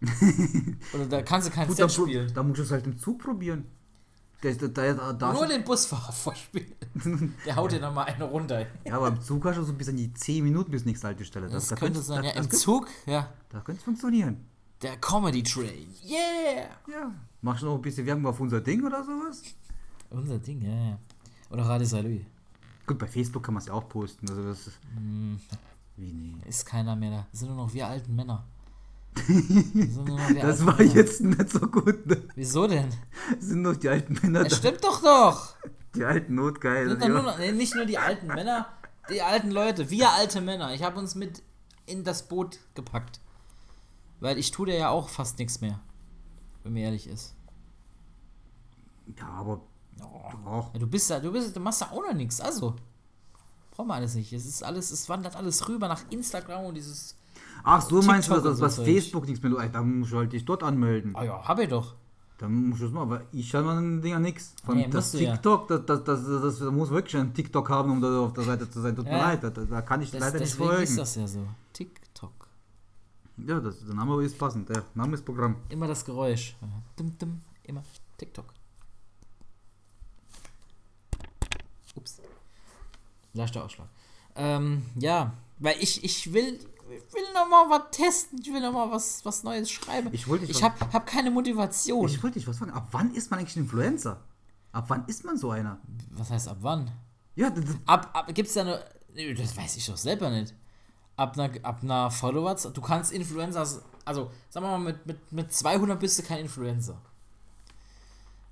[0.94, 2.32] Oder da kannst du kein Gut, Set pro- spielen.
[2.34, 3.64] dann musst du es halt im Zug probieren.
[4.42, 6.72] Der, der, da Nur den Busfahrer vorspielen.
[7.44, 8.66] Der haut dir nochmal eine runter.
[8.84, 11.48] ja, aber im Zug hast du so bis an die 10 Minuten bis nächste Haltestelle.
[11.48, 13.32] Das da könnte sein, da, ja, im das, Zug, ja.
[13.48, 14.44] Da könnte es funktionieren.
[14.80, 15.92] Der Comedy Train.
[16.04, 16.68] Yeah!
[16.88, 17.12] Ja.
[17.42, 19.42] Machst du noch ein bisschen Werbung auf unser Ding oder sowas?
[20.10, 20.98] Unser Ding, ja, ja.
[21.50, 22.20] Oder Radio Salü.
[22.86, 24.28] Gut, bei Facebook kann man es ja auch posten.
[24.30, 25.40] Also das ist, Hm.
[25.96, 26.48] wie nee.
[26.48, 27.26] Ist keiner mehr da.
[27.32, 28.44] Das sind nur noch wir alten Männer.
[29.14, 30.94] Das, Das war Männer.
[30.94, 32.06] jetzt nicht so gut.
[32.06, 32.22] Ne?
[32.34, 32.88] Wieso denn?
[33.40, 34.56] Sind noch die alten Männer Es da.
[34.56, 35.56] stimmt doch doch!
[35.94, 36.96] Die alten Notgeil.
[36.96, 38.68] Doch nur noch, nee, nicht nur die alten Männer,
[39.10, 39.90] die alten Leute.
[39.90, 40.72] Wir alte Männer.
[40.74, 41.42] Ich habe uns mit
[41.86, 43.20] in das Boot gepackt.
[44.20, 45.80] Weil ich tue dir ja auch fast nichts mehr.
[46.62, 47.34] Wenn mir ehrlich ist.
[49.18, 49.60] Ja, aber
[49.98, 50.70] doch.
[50.74, 52.40] Ja, du bist ja, du bist, du machst ja auch noch nichts.
[52.40, 52.76] Also.
[53.70, 54.32] Brauchen wir alles nicht.
[54.32, 57.16] Es ist alles, es wandert alles rüber nach Instagram und dieses.
[57.70, 59.58] Ach, so meinst du, TikTok dass was so Facebook nichts mehr.
[59.58, 61.14] Ey, Da musst du halt dich dort anmelden.
[61.14, 61.94] Ah ja, hab ich doch.
[62.38, 64.54] Dann musst du es machen, aber ich habe an den Dinger nichts.
[64.64, 65.32] Von Nee, das du ja.
[65.32, 68.32] TikTok, das, das, das, das, das, da muss wirklich ein TikTok haben, um da auf
[68.32, 68.94] der Seite zu sein.
[68.96, 69.18] Tut mir Ja.
[69.18, 70.82] leid, da, da kann ich Das, leider nicht deswegen folgen.
[70.84, 71.46] ist das ja so.
[71.74, 72.32] TikTok.
[73.46, 74.68] Ja, das, der Name ist passend.
[74.68, 75.56] Der Name ist Programm.
[75.68, 76.56] Immer das Geräusch.
[76.96, 77.82] Dum, dum, immer
[78.16, 78.46] TikTok.
[81.96, 82.20] Ups.
[83.34, 83.88] Leichter Ausschlag.
[84.36, 86.58] Ähm, ja, weil ich, ich will,
[86.90, 88.38] ich will noch mal was testen.
[88.40, 90.08] Ich will noch mal was, was Neues schreiben.
[90.12, 92.06] Ich ich was- hab, keine Motivation.
[92.06, 92.72] Ich wollte dich was fragen.
[92.72, 94.20] Ab wann ist man eigentlich ein Influencer?
[94.72, 95.78] Ab wann ist man so einer?
[96.10, 96.90] was heißt ab wann?
[97.34, 97.52] Ja,
[97.86, 98.84] Ab, ab gibt's da eine.
[99.14, 100.54] Nö, Das weiß ich doch selber nicht.
[101.16, 102.70] Ab einer, ab einer Followers.
[102.72, 103.82] Du kannst Influencers.
[104.04, 107.00] Also, sagen wir mal, mit, mit, mit 200 bist du kein Influencer.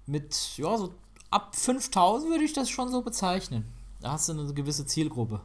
[0.06, 0.94] Mit, ja, so
[1.30, 3.64] ab 5000 würde ich das schon so bezeichnen.
[4.00, 5.40] Da hast du eine gewisse Zielgruppe.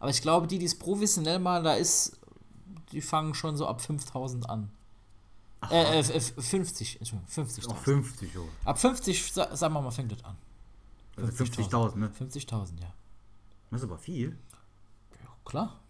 [0.00, 2.18] Aber ich glaube, die, die es professionell machen, da ist.
[2.92, 4.70] Die fangen schon so ab 5000 an.
[5.70, 7.68] Äh, äh, f- 50, Entschuldigung, 50.000.
[7.68, 8.48] auch 50 Euro.
[8.64, 10.36] Ab 50, sa- sagen wir mal, fängt das an.
[11.16, 12.10] Also 50.000, ne?
[12.18, 12.94] 50.000, ja.
[13.70, 14.38] Das ist aber viel.
[15.44, 15.80] Klar.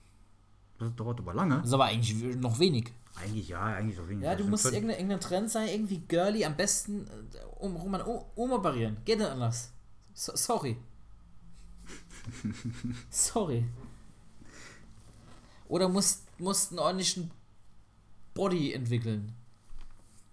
[0.79, 1.59] Das dauert aber lange.
[1.59, 2.92] Das ist aber eigentlich noch wenig.
[3.16, 6.57] Eigentlich ja, eigentlich auf jeden Ja, du musst irgendein, irgendein Trend sein, irgendwie girly, am
[6.57, 7.94] besten äh, um, um,
[8.37, 8.97] umoperieren.
[9.05, 9.71] Geht nicht anders.
[10.14, 10.79] So, sorry.
[13.11, 13.64] sorry.
[15.68, 17.31] Oder musst, musst einen ordentlichen
[18.35, 19.33] Body entwickeln.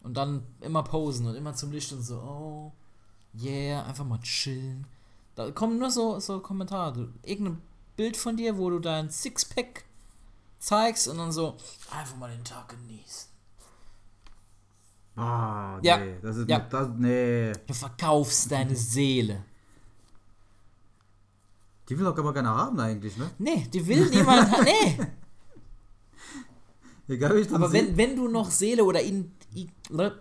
[0.01, 2.71] Und dann immer posen und immer zum Licht und so, oh,
[3.41, 4.85] yeah, einfach mal chillen.
[5.35, 7.09] Da kommen nur so, so Kommentare.
[7.23, 7.61] Irgendein
[7.97, 9.83] Bild von dir, wo du dein Sixpack
[10.59, 11.57] zeigst und dann so,
[11.91, 13.29] einfach mal den Tag genießen.
[15.17, 15.99] Ah, nee, Ja.
[16.21, 16.59] das ist Ja.
[16.59, 17.51] das, nee.
[17.67, 19.43] Du verkaufst deine Seele.
[21.89, 23.29] Die will auch aber keiner haben eigentlich, ne?
[23.37, 24.51] Nee, die will niemand.
[24.63, 24.99] Nee.
[27.07, 30.19] Egal ich Aber wenn, wenn du noch Seele oder in, i- ne,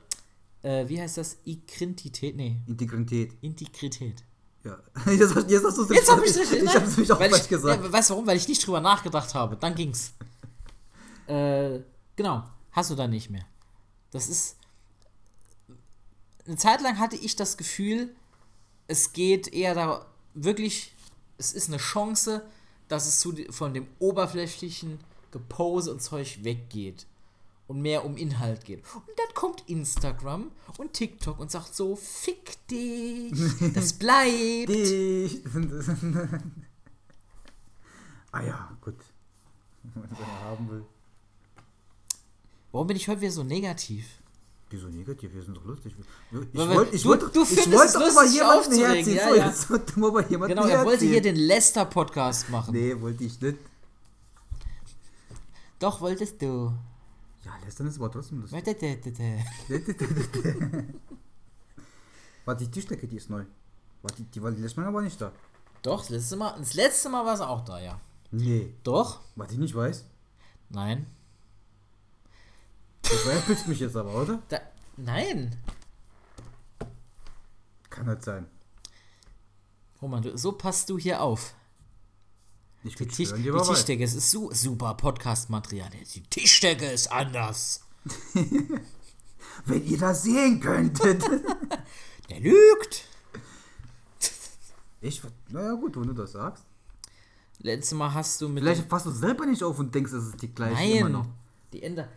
[0.63, 1.37] Äh, wie heißt das?
[1.45, 2.37] Ikrintität?
[2.37, 3.33] Nee, Integrität.
[3.43, 4.25] Integrität.
[4.65, 4.79] Ja.
[5.13, 6.63] Jetzt hast, jetzt hast du es Jetzt habe ich es Ich, richtig.
[6.63, 7.85] ich habe es nämlich auch falsch ich, gesagt.
[7.85, 8.27] Ja, weißt du warum?
[8.27, 9.57] Weil ich nicht drüber nachgedacht habe.
[9.57, 10.15] Dann ging's.
[11.27, 11.81] äh,
[12.17, 12.45] genau.
[12.73, 13.45] Hast du dann nicht mehr.
[14.11, 14.57] Das ist.
[16.47, 18.15] Eine Zeit lang hatte ich das Gefühl,
[18.87, 20.95] es geht eher da wirklich.
[21.37, 22.43] Es ist eine Chance,
[22.89, 24.99] dass es zu, von dem oberflächlichen
[25.35, 27.07] Gepose und Zeug weggeht.
[27.67, 28.85] Und mehr um Inhalt geht.
[28.95, 33.33] Und dann kommt Instagram und TikTok und sagt so: Fick dich,
[33.73, 34.69] das bleibt.
[34.69, 35.43] Die-
[38.33, 38.97] ah ja, gut.
[39.95, 40.85] Wenn das haben will.
[42.73, 44.05] Warum bin ich heute wieder so negativ?
[44.69, 45.33] Wieso negativ?
[45.33, 45.95] Wir sind doch lustig.
[46.53, 49.17] Ich wollte ich du- wollt, doch- du ich wollte es doch mal jemanden herziehen.
[49.17, 49.47] ja, so, ja.
[49.47, 52.75] jetzt mal bei jemandem Genau, er wollte hier den Lester-Podcast machen.
[52.75, 53.57] Nee, wollte ich nicht.
[55.85, 56.73] Doch, wolltest du.
[57.45, 58.65] Ja, lästern ist aber trotzdem lustig.
[58.65, 58.73] Doch,
[62.47, 63.45] Warte, die Tischdecke, die ist neu.
[64.01, 65.31] Warte, die, die war die letzte Mal aber nicht da.
[65.83, 68.01] das letzte Mal, das letzte Mal war sie auch da, ja.
[68.31, 68.73] Nee.
[68.83, 69.21] Doch?
[69.37, 70.07] Was ich nicht weiß.
[70.71, 71.05] Nein.
[73.03, 74.43] Du veräppelst mich jetzt aber, oder?
[74.49, 74.61] Da,
[74.97, 75.55] nein.
[77.91, 78.47] Kann nicht sein.
[80.01, 81.55] Roman, du, so passt du hier auf.
[82.87, 83.51] Ich Die, Tisch, die.
[83.51, 85.89] Tischdecke, es ist su super Podcast-Material.
[86.15, 87.81] Die Tischdecke ist anders.
[89.65, 91.23] Wenn ihr das sehen könntet.
[92.29, 93.05] Der lügt.
[95.01, 96.65] ich, naja gut, wenn du das sagst.
[97.59, 98.63] Letztes Mal hast du mit.
[98.63, 101.25] Vielleicht passt du selber nicht auf und denkst, es ist die gleiche immer noch.
[101.25, 101.35] Nein,
[101.73, 102.09] die Ende.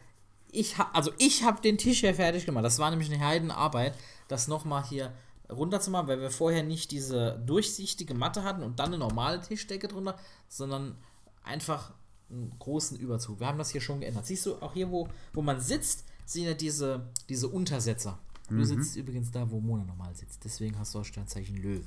[0.51, 2.63] Ich ha, also ich habe den Tisch hier fertig gemacht.
[2.63, 3.97] Das war nämlich eine Heidenarbeit,
[4.29, 5.13] das nochmal hier
[5.49, 10.17] runterzumachen, weil wir vorher nicht diese durchsichtige Matte hatten und dann eine normale Tischdecke drunter,
[10.47, 10.95] sondern
[11.43, 11.93] einfach
[12.29, 13.39] einen großen Überzug.
[13.39, 14.25] Wir haben das hier schon geändert.
[14.25, 18.19] Siehst du, auch hier, wo, wo man sitzt, sind ja diese, diese Untersetzer.
[18.49, 20.43] Du sitzt übrigens da, wo Mona normal sitzt.
[20.45, 21.83] Deswegen hast du auch Sternzeichen Löwe.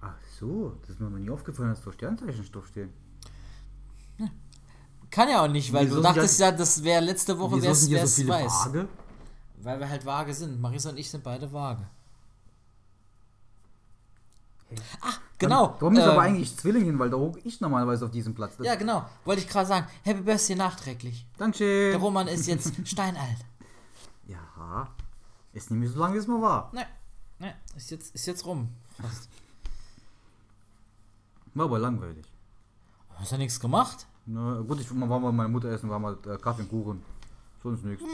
[0.00, 2.90] Ach so, das ist mir noch nie aufgefallen, dass da Sternzeichen draufstehen.
[5.10, 8.16] Kann ja auch nicht, weil Wieso du dachtest ja- das wäre letzte Woche, hier es
[8.16, 8.52] so weiß.
[8.66, 8.88] Waage?
[9.62, 10.60] Weil wir halt vage sind.
[10.60, 11.86] Marisa und ich sind beide vage.
[15.00, 15.76] Ah, genau.
[15.80, 18.56] Warum ist ähm, aber eigentlich Zwillingen, weil da hocke ich normalerweise auf diesem Platz.
[18.56, 19.04] Das- Ja, genau.
[19.24, 19.86] Wollte ich gerade sagen.
[20.02, 21.26] Happy Birthday nachträglich.
[21.38, 21.92] Dankeschön.
[21.92, 23.38] Der Roman ist jetzt steinalt.
[24.26, 24.88] Ja,
[25.52, 26.70] ist nicht mehr so lange, wie es mal war.
[26.72, 26.86] Ne,
[27.40, 28.68] ne, ist jetzt, ist jetzt rum.
[29.00, 29.28] Fast.
[31.54, 32.24] War aber langweilig.
[33.16, 34.06] Hast du nichts gemacht?
[34.26, 37.02] Na gut, ich war mal bei meiner Mutter essen, war mal äh, Kaffee und Kuchen.
[37.62, 38.04] Sonst nichts.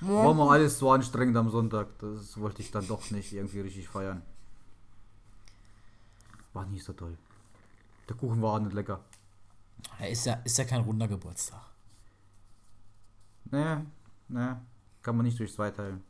[0.00, 1.86] Das war mal alles so anstrengend am Sonntag.
[2.00, 4.22] Das wollte ich dann doch nicht irgendwie richtig feiern.
[6.56, 7.18] War nicht so toll.
[8.08, 9.04] Der Kuchen war auch nicht lecker.
[10.00, 11.60] Ist ja, ist ja kein runder Geburtstag.
[13.50, 13.76] Nee,
[14.28, 14.54] nee.
[15.02, 16.02] Kann man nicht durch zwei teilen.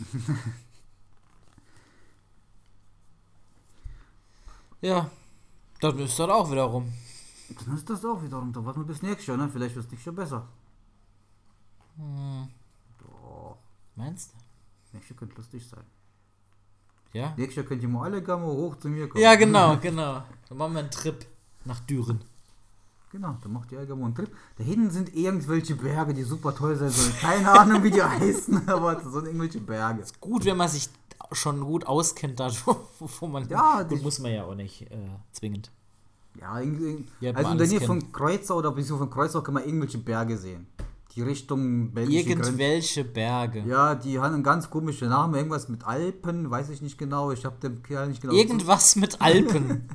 [4.80, 5.10] Ja,
[5.80, 6.92] dann ist das auch wieder rum.
[7.64, 8.62] Dann ist das auch wieder runter.
[8.66, 9.48] Warten wir bis nächstes Jahr, ne?
[9.48, 10.48] Vielleicht wird es nächstes Jahr besser.
[12.98, 13.56] Doch.
[13.96, 14.36] Meinst du?
[14.92, 15.84] Nächstes Jahr könnte lustig sein.
[17.14, 17.32] Ja?
[17.36, 19.22] Nächstes Jahr könnt ihr mal alle Gamma hoch zu mir kommen.
[19.22, 20.22] Ja, genau, genau.
[20.48, 21.24] Dann machen wir einen Trip
[21.64, 22.20] nach Düren.
[23.10, 24.30] Genau, da macht ihr Algamon einen Trip.
[24.58, 27.14] Da hinten sind irgendwelche Berge, die super toll sein sollen.
[27.20, 30.02] Keine Ahnung, wie die heißen, aber das sind irgendwelche Berge.
[30.20, 30.88] Gut, wenn man sich
[31.32, 32.50] schon gut auskennt, da
[32.98, 33.48] wo, man.
[33.48, 34.96] Ja, gut, die- muss man ja auch nicht äh,
[35.32, 35.70] zwingend.
[36.40, 37.06] Ja, irgendwie.
[37.20, 40.36] Ja, also in der Nähe von Kreuzer oder wieso von Kreuzer kann man irgendwelche Berge
[40.36, 40.66] sehen.
[41.14, 42.50] Die Richtung belgische Grenze.
[42.50, 43.60] Irgendwelche Berge.
[43.66, 47.30] Ja, die haben einen ganz komischen Namen, irgendwas mit Alpen, weiß ich nicht genau.
[47.30, 48.34] Ich habe dem Kerl nicht genau.
[48.34, 49.88] Irgendwas mit Alpen.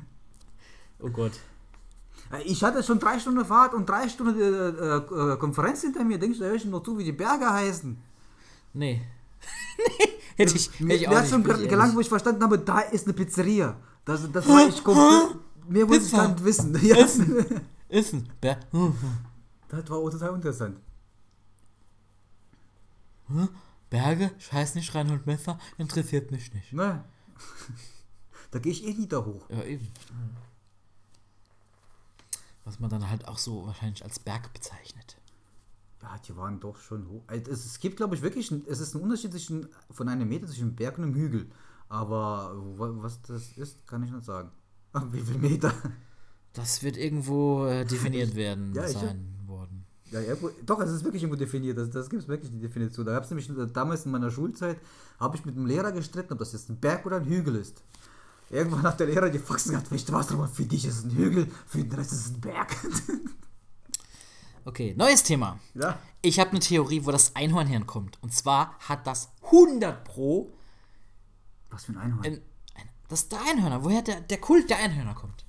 [1.00, 1.32] oh Gott.
[2.32, 6.18] Äh, Ich hatte schon drei Stunden Fahrt und drei Stunden äh, äh, Konferenz hinter mir.
[6.18, 7.98] Denkst du, da höre ich noch zu, wie die Berge heißen?
[8.72, 9.02] Nee.
[9.98, 10.06] nee,
[10.36, 11.30] hätte ich, hätte Mir, ich mir auch hat nicht.
[11.32, 11.94] schon gelangt, ehrlich.
[11.96, 13.76] wo ich verstanden habe, da ist eine Pizzeria.
[14.04, 15.36] Das, das war ich komplett.
[15.68, 16.78] Mehr wollte ich gar nicht wissen.
[16.82, 16.96] Ja.
[18.40, 18.94] Ber hm,
[19.68, 20.76] Das war auch total interessant.
[23.30, 23.48] Hm,
[23.88, 24.30] Berge?
[24.38, 26.72] Scheiß nicht, Reinhold Messer, interessiert mich nicht.
[26.72, 27.02] Ne?
[28.50, 29.48] Da gehe ich eh nie da hoch.
[29.48, 29.88] Ja, eben.
[32.64, 35.16] Was man dann halt auch so wahrscheinlich als Berg bezeichnet.
[36.02, 37.22] Ja, die waren doch schon hoch.
[37.26, 40.46] Also Es, gibt, glaube ich, wirklich, ein, es ist ein Unterschied zwischen, von einem Meter
[40.46, 41.50] zwischen einem Berg und einem Hügel.
[41.88, 44.50] Aber wa- was das ist, kann ich nicht sagen.
[45.10, 45.72] Wie viel Meter?
[46.52, 49.79] Das wird irgendwo äh, definiert werden Ja, ich- sein worden.
[50.10, 50.34] Ja, ja,
[50.66, 51.78] doch, es ist wirklich irgendwo definiert.
[51.78, 53.06] Das, das gibt es wirklich die Definition.
[53.06, 54.78] Da gab es nämlich damals in meiner Schulzeit,
[55.20, 57.82] habe ich mit dem Lehrer gestritten, ob das jetzt ein Berg oder ein Hügel ist.
[58.50, 61.04] Irgendwann hat der Lehrer die Faxen gehabt, weißt du was, Roman, für dich ist es
[61.04, 62.76] ein Hügel, für den Rest ist es ein Berg.
[64.64, 65.58] Okay, neues Thema.
[65.74, 65.98] Ja.
[66.20, 68.18] Ich habe eine Theorie, wo das Einhorn herkommt.
[68.22, 70.52] Und zwar hat das 100 Pro
[71.70, 72.24] Was für ein Einhorn.
[72.24, 72.34] ein,
[72.74, 75.46] ein, das ist der Einhörner, woher der, der Kult der Einhörner kommt.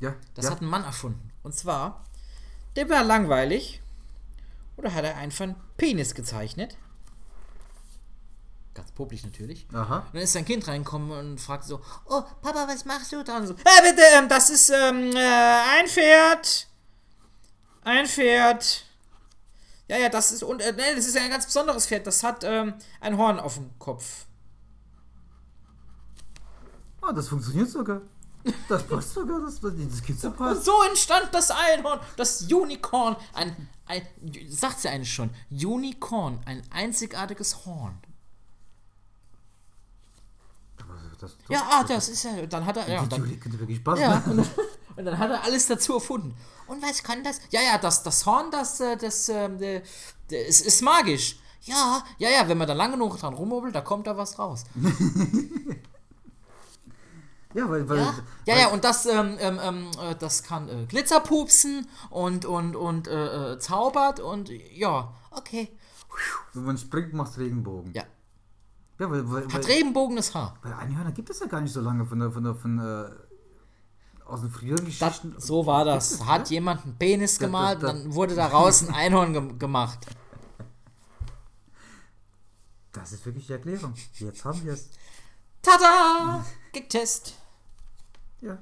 [0.00, 0.14] ja.
[0.34, 0.52] Das ja.
[0.52, 1.30] hat ein Mann erfunden.
[1.42, 2.04] Und zwar,
[2.76, 3.79] der war langweilig.
[4.80, 6.78] Oder hat er einfach einen Penis gezeichnet?
[8.72, 9.66] Ganz publik natürlich.
[9.74, 9.98] Aha.
[9.98, 13.34] Und dann ist sein Kind reingekommen und fragt so, Oh, Papa, was machst du da?
[13.34, 16.66] dann so, äh, bitte, ähm, das ist ähm, äh, ein Pferd.
[17.82, 18.86] Ein Pferd.
[19.86, 22.06] Ja, ja, das ist, und, äh, nee, das ist ein ganz besonderes Pferd.
[22.06, 24.24] Das hat ähm, ein Horn auf dem Kopf.
[27.02, 28.00] Ah, das funktioniert sogar.
[28.68, 29.40] Das passt sogar.
[29.40, 30.64] Das, das Und passt.
[30.64, 33.16] so entstand das Einhorn, das Unicorn.
[33.34, 34.02] Ein, ein
[34.48, 37.98] sagt sie eigentlich schon, Unicorn, ein einzigartiges Horn.
[41.20, 44.00] Das, das, Ja, ah, das ist ja, dann hat er, ja, dann, wirklich passen.
[44.00, 44.38] ja, und,
[44.96, 46.34] und dann hat er alles dazu erfunden.
[46.66, 47.40] Und was kann das?
[47.50, 49.82] Ja, ja, das, das Horn, das, äh, das, ähm, der,
[50.30, 51.38] der ist, ist magisch.
[51.62, 54.64] Ja, ja, ja, wenn man da lange genug dran rumhobelt, da kommt da was raus.
[57.54, 58.14] Ja, weil, weil, Ja,
[58.46, 63.08] ja, ja, und das, ähm, ähm, ähm, äh, das kann äh, Glitzerpupsen und, und, und
[63.08, 65.76] äh, äh, zaubert und ja, okay.
[66.54, 67.92] wenn man springt, macht Regenbogen.
[67.92, 68.04] Ja,
[69.00, 70.56] Ja, weil, weil, hat weil, regenbogenes Haar.
[70.62, 73.16] weil Einhörner gibt es ja gar nicht so lange von der, von der, von der,
[74.26, 75.34] aus den früheren Das, Geschichten.
[75.38, 76.24] so war das.
[76.24, 80.06] Hat jemand einen Penis gemalt, dann wurde daraus ein Einhorn ge gemacht.
[82.92, 83.94] Das ist wirklich die Erklärung.
[84.14, 84.88] Jetzt haben wir es.
[85.62, 86.44] Tada!
[86.72, 87.34] Getest.
[88.42, 88.58] Ja.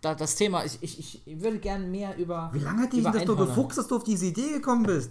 [0.00, 2.50] Da, das Thema, ich, ich, ich würde gerne mehr über.
[2.52, 5.10] Wie lange hat dich das doch Einhörner- gefuchst, dass du auf diese Idee gekommen bist?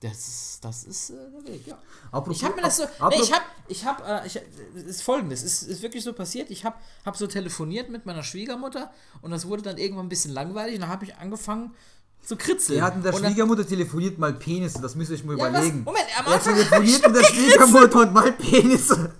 [0.00, 1.78] Das ist, das ist äh, der Weg, ja.
[2.12, 2.84] Apropos- Ich habe mir das so.
[3.08, 4.38] Nee, ich habe, ich habe, äh, ich,
[4.86, 6.50] ist folgendes, es ist, ist wirklich so passiert.
[6.50, 8.90] Ich habe, hab so telefoniert mit meiner Schwiegermutter
[9.22, 11.74] und das wurde dann irgendwann ein bisschen langweilig und dann habe ich angefangen
[12.22, 12.78] zu kritzeln.
[12.80, 15.44] Er hat mit der dann- Schwiegermutter telefoniert mal Penisse, das müsst ihr euch mal Ja,
[15.44, 15.50] was?
[15.50, 15.84] überlegen.
[15.84, 19.12] Moment, am er Anfang hab telefoniert mit der Schwiegermutter und mal Penisse.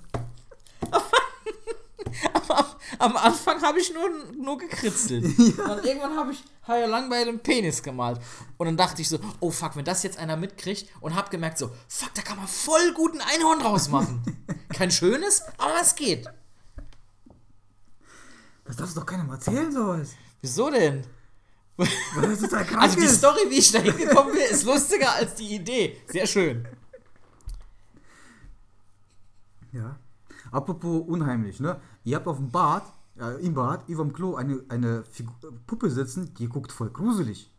[2.99, 5.25] Am Anfang habe ich nur, nur gekritzelt.
[5.39, 8.21] Und dann irgendwann habe ich ich langweilig einen Penis gemalt.
[8.57, 11.59] Und dann dachte ich so, oh fuck, wenn das jetzt einer mitkriegt und habe gemerkt
[11.59, 14.23] so, fuck, da kann man voll guten Einhorn draus machen.
[14.71, 16.27] Kein schönes, aber es geht.
[18.65, 20.11] Das darfst du doch keinem erzählen, sowas.
[20.41, 21.07] Wieso denn?
[21.79, 23.07] Also die.
[23.07, 26.01] Story, wie ich da hingekommen bin, ist lustiger als die Idee.
[26.09, 26.67] Sehr schön.
[29.73, 29.99] Ja.
[30.51, 31.81] Apropos unheimlich, ne?
[32.07, 32.85] Ihr habt auf dem Bad,
[33.19, 35.33] äh, im Bad, über dem Klo eine, eine Figu
[35.67, 37.51] Puppe sitzen, die guckt voll gruselig.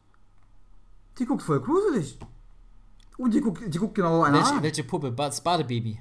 [1.19, 2.17] Die guckt voll gruselig.
[3.17, 4.63] Und die guckt, die guckt genau einer Welche, an.
[4.63, 5.11] welche Puppe?
[5.11, 5.99] Das Badebaby.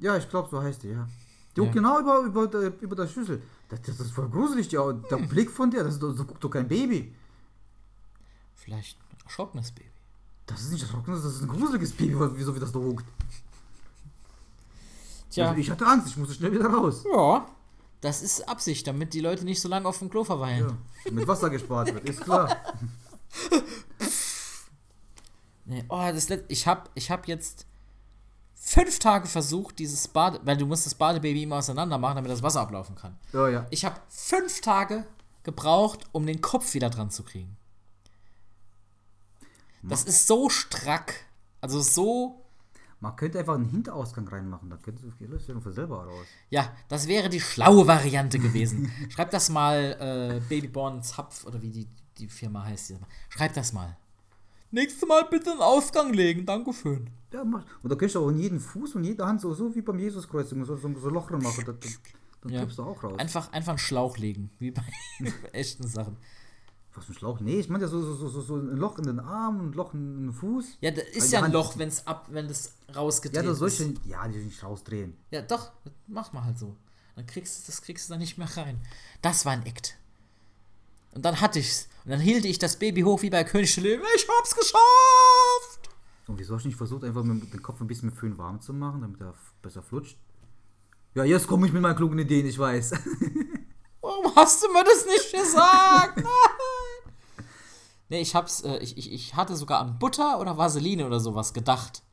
[0.00, 1.06] Ja, ich glaube, so heißt die, ja.
[1.54, 1.64] Die Ja.
[1.64, 3.40] guckt genau über, über, der, über der Schüssel.
[3.68, 5.28] Das, das ist voll gruselig, die, Au- der Hm.
[5.32, 7.14] Blick von der, das so guckt doch kein Baby.
[8.56, 9.90] Vielleicht ein erschrockenes Baby.
[10.46, 13.04] Das ist nicht erschrocken, das ist ein gruseliges Baby, wieso wie das da guckt.
[15.30, 17.04] Tja, Also ich hatte Angst, ich musste schnell wieder raus.
[17.10, 17.46] ja.
[18.04, 20.78] Das ist Absicht, damit die Leute nicht so lange auf dem Klo verweilen.
[21.06, 21.10] Ja.
[21.10, 22.54] Mit Wasser gespart wird, ist klar.
[25.66, 27.64] Nee, oh, das Let ich habe ich hab jetzt
[28.52, 32.42] fünf Tage versucht, dieses Bade, weil du musst das Badebaby immer auseinander machen, damit das
[32.42, 33.16] Wasser ablaufen kann.
[33.32, 33.66] Ja, ja.
[33.70, 35.06] Ich habe fünf Tage
[35.42, 37.56] gebraucht, um den Kopf wieder dran zu kriegen.
[39.82, 41.24] Das ist so strack.
[41.62, 42.43] Also so,
[43.04, 46.26] Man könnte einfach einen Hinterausgang reinmachen, da könnte läuft ja von selber raus.
[46.48, 48.90] ja, das wäre die schlaue Variante gewesen.
[49.10, 52.86] Schreib das mal, äh, Babyborn Zapf oder wie die, die Firma heißt.
[52.86, 52.98] hier.
[53.28, 53.94] Schreib das mal.
[54.70, 57.10] Nächstes Mal bitte einen Ausgang legen, Dankeschön.
[57.30, 57.64] Ja, mach.
[57.82, 59.98] Und da kannst du auch in jeden Fuß und jede Hand so, so wie beim
[59.98, 61.62] Jesuskreuz so, so, so Loch drin machen.
[61.66, 62.00] Das, das,
[62.40, 62.60] dann Ja.
[62.62, 63.18] kriegst du auch raus.
[63.18, 64.82] Einfach, einfach einen Schlauch legen, wie bei
[65.52, 66.16] echten Sachen.
[66.94, 67.40] Was für ein Schlauch?
[67.40, 69.72] Nee, ich meine ja so, so, so, so, ein Loch in den Arm und ein
[69.72, 70.78] Loch in den Fuß.
[70.80, 73.68] Ja, da ist ja ein Hand- Loch, wenn's ab, wenn das rausgedreht Ja, das soll
[73.68, 74.00] ich ist.
[74.06, 75.16] ja, die nicht rausdrehen.
[75.30, 75.72] Ja, doch,
[76.06, 76.76] mach mal halt so.
[77.16, 78.80] Dann kriegst du das kriegst du da nicht mehr rein.
[79.22, 79.96] Das war ein Act.
[81.12, 81.88] Und dann hatte ich's.
[82.04, 84.04] Und dann hielt ich das Baby hoch wie bei König Löwen.
[84.16, 85.88] Ich hab's geschafft!
[86.26, 88.60] Und wieso hast du nicht versucht, einfach mit, den Kopf ein bisschen mit Föhn warm
[88.60, 90.16] zu machen, damit er besser flutscht?
[91.14, 92.92] Ja, jetzt komme ich mit meinen klugen Ideen, ich weiß.
[94.00, 96.22] Warum hast du mir das nicht gesagt?
[98.14, 101.52] Nee, ich hab's, äh, ich, ich, ich hatte sogar an Butter oder Vaseline oder sowas
[101.52, 102.04] gedacht.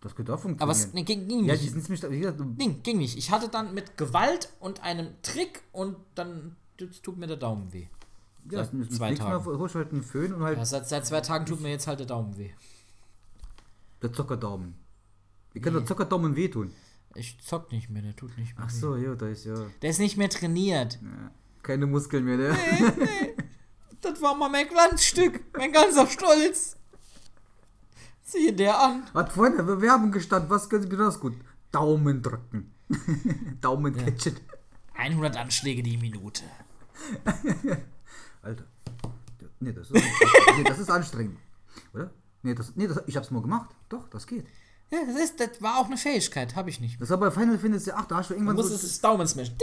[0.00, 0.62] Das könnte auch funktionieren.
[0.62, 1.62] Aber es nee, ging, ging ja, nicht.
[1.62, 3.16] die sind ziemlich, du- Ging, nicht.
[3.16, 6.56] Ich hatte dann mit Gewalt und einem Trick und dann
[7.04, 7.86] tut mir der Daumen weh.
[8.50, 9.58] ja, seit dem zwei nächsten Mal Tagen.
[9.60, 12.00] holst halt einen Föhn und halt Ja, seit, seit zwei Tagen tut mir jetzt halt
[12.00, 12.50] der Daumen weh.
[14.02, 14.74] der Zockerdaumen.
[15.52, 16.72] Wie kann der Zockerdaumen wehtun?
[17.14, 18.66] Ich zock nicht mehr, der tut nicht mehr.
[18.68, 18.76] Ach weh.
[18.76, 20.98] so, ja, da ist ja, Der ist nicht mehr trainiert.
[21.00, 21.30] ja
[21.62, 22.56] keine Muskeln mehr, ne?
[24.02, 26.76] Das war mal mein Glanzstück, mein ganzer Stolz.
[28.24, 29.04] Siehe der an.
[29.14, 31.34] Hat vorhin eine Bewerbung gestanden, was können Sie besonders gut?
[31.70, 32.74] Daumen drücken.
[33.60, 34.36] Daumen catchen.
[34.94, 36.42] 100 Anschläge die Minute.
[38.42, 38.64] Alter.
[39.60, 40.04] Nee, das ist,
[40.56, 41.38] nee, das ist anstrengend.
[41.94, 42.10] Oder?
[42.42, 43.70] Nee, das, nee das, ich hab's mal gemacht.
[43.88, 44.46] Doch, das geht.
[44.92, 47.00] Ja, das, ist, das war auch eine Fähigkeit, habe ich nicht.
[47.00, 48.74] Das war bei Final Fantasy 8, da hast du Du irgendwann musst so.
[48.74, 49.54] es Daumen smashen.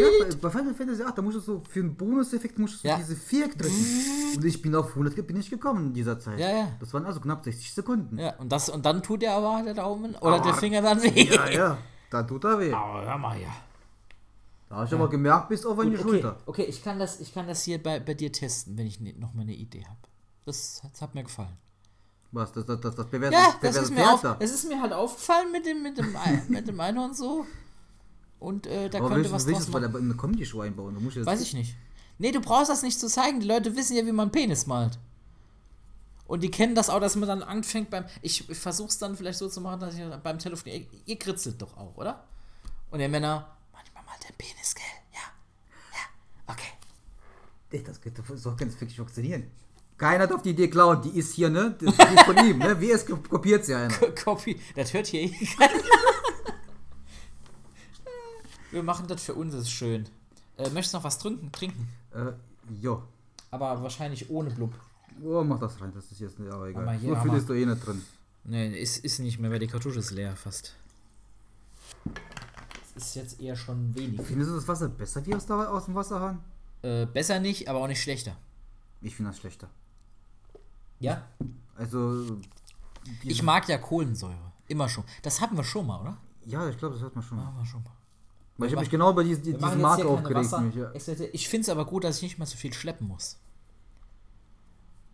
[0.00, 2.88] Ja, bei, bei Final Fantasy 8, da musst du so, für einen Bonuseffekt musst du
[2.88, 2.96] Ja.
[2.96, 4.34] diese Viereck drücken.
[4.36, 6.40] Und ich bin auf 100 bin ich gekommen in dieser Zeit.
[6.40, 6.68] Ja, ja.
[6.80, 8.18] Das waren also knapp 60 Sekunden.
[8.18, 11.00] Ja, und, das, und dann tut der aber der Daumen oder der Aber- Finger dann
[11.02, 11.22] weh.
[11.32, 11.78] Ja, ja.
[12.10, 12.72] Da tut er weh.
[12.72, 13.48] Aber hör mal ja.
[14.68, 16.36] Da hast du aber gemerkt, bis auf die okay, Schulter.
[16.46, 19.14] okay, ich kann das, ich kann das hier bei, bei dir testen, wenn ich ne,
[19.18, 19.98] noch mal eine Idee habe.
[20.46, 21.56] Das, das hat mir gefallen.
[22.34, 22.52] Was?
[22.52, 25.52] Das, das, das, das bewertet Ja, das ist, mir auf, es ist mir halt aufgefallen
[25.52, 27.46] mit dem, mit dem, Ei- mit dem Einhorn so.
[28.40, 29.92] Und äh, da Aber könnte willst, was willst draus machen.
[29.92, 30.94] der- eine Comedy-Show einbauen?
[30.94, 31.74] Du musst jetzt Weiß ich nicht.
[32.18, 33.40] Nee, du brauchst das nicht zu zeigen.
[33.40, 34.98] Die Leute wissen ja, wie man Penis malt.
[36.26, 38.04] Und die kennen das auch, dass man dann anfängt beim.
[38.22, 40.86] Ich, ich versuch's dann vielleicht so zu machen, dass ich beim Telefonieren.
[40.92, 42.24] Ihr, ihr kritzelt doch auch, oder?
[42.90, 44.84] Und ihr Männer, manchmal malt der Penis, gell?
[45.12, 45.20] Ja.
[45.92, 46.52] Ja.
[46.54, 47.82] Okay.
[47.84, 49.50] Das, geht- so kann es wirklich funktionieren.
[50.04, 51.74] Keiner hat auf die Idee klauen, die ist hier, ne?
[51.80, 52.78] Das ist von ihm, ne?
[52.78, 53.88] Wie es kopiert sie einer.
[54.22, 54.60] Copy.
[54.76, 55.72] Das hört hier eh keiner.
[58.70, 60.04] Wir machen das für uns, das ist schön.
[60.58, 61.50] Äh, möchtest du noch was trinken?
[61.52, 61.88] Trinken.
[62.12, 62.32] Äh,
[62.82, 63.02] jo.
[63.50, 64.74] Aber wahrscheinlich ohne Blub.
[65.24, 66.82] Oh, mach das rein, das ist jetzt nicht, aber egal.
[66.82, 68.02] Aber hier so haben viel ist doch eh nicht drin.
[68.44, 70.74] Nee, ist, ist nicht mehr, weil die Kartusche ist leer fast.
[72.94, 74.20] Es ist jetzt eher schon wenig.
[74.20, 76.44] Findest du das Wasser besser wie aus, der, aus dem Wasserhahn?
[76.82, 78.36] Äh, besser nicht, aber auch nicht schlechter.
[79.00, 79.70] Ich finde das schlechter.
[81.04, 81.22] Ja?
[81.76, 82.38] Also,
[83.22, 84.52] Ich mag ja Kohlensäure.
[84.68, 85.04] Immer schon.
[85.22, 86.16] Das hatten wir schon mal, oder?
[86.46, 87.38] ja, ich glaube, das hat man schon.
[87.38, 87.90] Haben wir schon mal.
[88.56, 90.52] Weil ich habe mich genau über diese, Wir diese Marke aufgeregt.
[90.60, 90.90] Mich, ja.
[91.32, 93.38] Ich finde es aber gut, dass ich nicht mehr so viel schleppen muss.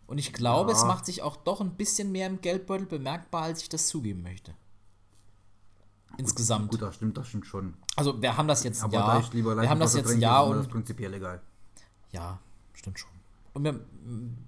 [0.07, 0.87] Und ich glaube, es Ja.
[0.89, 4.55] macht sich auch doch ein bisschen mehr im Geldbeutel bemerkbar, als ich das zugeben möchte.
[6.19, 6.71] Insgesamt.
[6.71, 7.75] Gut, das stimmt, das stimmt schon.
[7.97, 10.21] Also wir haben das jetzt ein Aber da ich lieber Wir haben das jetzt ein
[10.21, 11.41] Jahr und das prinzipiell egal.
[12.11, 12.39] Ja,
[12.75, 13.11] stimmt schon.
[13.53, 13.81] Und wir,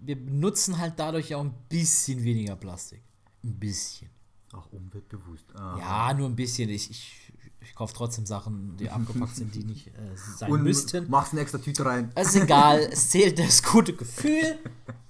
[0.00, 3.02] wir benutzen halt dadurch ja auch ein bisschen weniger Plastik.
[3.44, 4.10] Ein bisschen.
[4.52, 5.46] Ach, umweltbewusst.
[5.54, 5.76] Ah.
[5.78, 6.68] Ja, nur ein bisschen.
[6.70, 9.92] Ich, ich, ich kaufe trotzdem Sachen, die abgepackt sind, die nicht äh,
[10.36, 11.10] sein Und müssten.
[11.10, 12.12] machst eine extra Tüte rein.
[12.14, 14.58] Es ist egal, es zählt das gute Gefühl,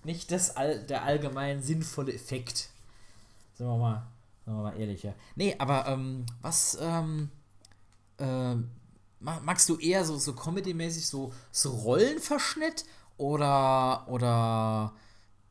[0.05, 2.70] nicht das all, der allgemein sinnvolle Effekt.
[3.55, 4.07] Sind wir mal,
[4.44, 5.14] sind wir mal ehrlich, ja.
[5.37, 7.28] Nee, aber ähm, was ähm,
[8.18, 12.85] ma- magst du eher so, so Comedy-mäßig so, so Rollenverschnitt
[13.22, 14.92] oder oder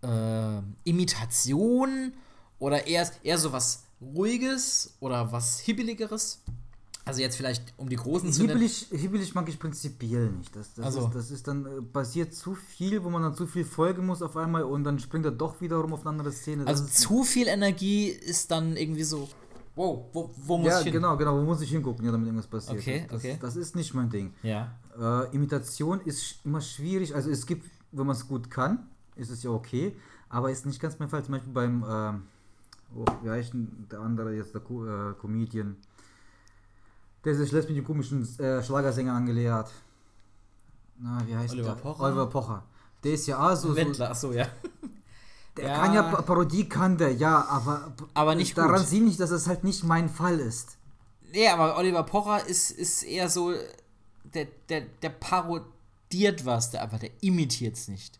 [0.03, 2.13] äh, Imitation
[2.59, 6.41] oder eher, eher so was Ruhiges oder was Hibbeligeres?
[7.03, 8.43] Also jetzt vielleicht um die Großen zu.
[8.43, 10.55] Hibbelig, hibbelig mag ich prinzipiell nicht.
[10.55, 11.07] Das, das, Also.
[11.07, 14.21] ist, das ist dann äh, passiert zu viel, wo man dann zu viel folgen muss
[14.21, 16.65] auf einmal und dann springt er doch wiederum auf eine andere Szene.
[16.65, 19.27] Das Also zu viel Energie ist dann irgendwie so,
[19.75, 20.93] wow, wo, wo muss ja, ich hin?
[20.93, 22.79] genau, genau, wo muss ich hingucken, ja, damit irgendwas passiert.
[22.79, 23.37] Okay, das, okay.
[23.41, 24.33] Das ist nicht mein Ding.
[24.43, 24.71] Ja.
[24.99, 27.13] Äh, Imitation ist immer schwierig.
[27.15, 29.95] Also es gibt, wenn man es gut kann, ist es ja okay,
[30.29, 31.23] aber ist nicht ganz mein Fall.
[31.23, 32.23] Zum Beispiel beim, ähm,
[32.95, 35.75] oh, wie heißt denn der andere jetzt, der Co äh, Comedian,
[37.23, 39.71] der sich lässt mit dem komischen äh, Schlagersänger angelehrt.
[40.99, 41.81] Na, wie heißt Oliver der?
[41.81, 42.03] Pocher?
[42.03, 42.63] Oliver Pocher.
[43.03, 44.45] Der ist ja auch so, so Wendler, achso, ja.
[45.57, 45.75] der Ja.
[45.79, 48.87] kann ja Pa- Parodie kann der, ja, aber Aber nicht daran gut.
[48.87, 50.77] sieht nicht, dass es halt nicht mein Fall ist.
[51.31, 53.53] Nee, aber Oliver Pocher ist, ist eher so,
[54.23, 58.19] der, der, der parodiert was, der, aber der imitiert es nicht.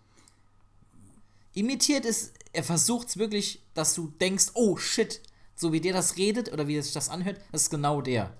[1.53, 5.21] Imitiert ist, er versucht es wirklich, dass du denkst, oh shit,
[5.55, 8.33] so wie der das redet oder wie sich das anhört, das ist genau der.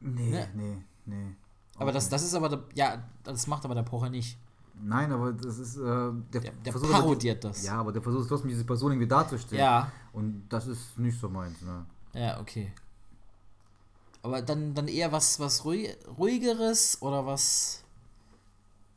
[0.00, 0.48] Nee, Ne?
[0.54, 1.34] nee, nee.
[1.78, 2.12] Aber das, nicht.
[2.12, 4.38] das ist aber, der, ja, das macht aber der Pocher nicht.
[4.82, 7.64] Nein, aber das ist, äh, der, Der, der versucht parodiert das.
[7.64, 9.62] Ja, aber der versucht trotzdem diese Person irgendwie darzustellen.
[9.62, 9.90] Ja.
[10.12, 11.84] Und das ist nicht so meins, ne?
[12.12, 12.72] Ja, okay.
[14.26, 17.82] Aber dann, dann eher was, was ruhig, ruhigeres oder was.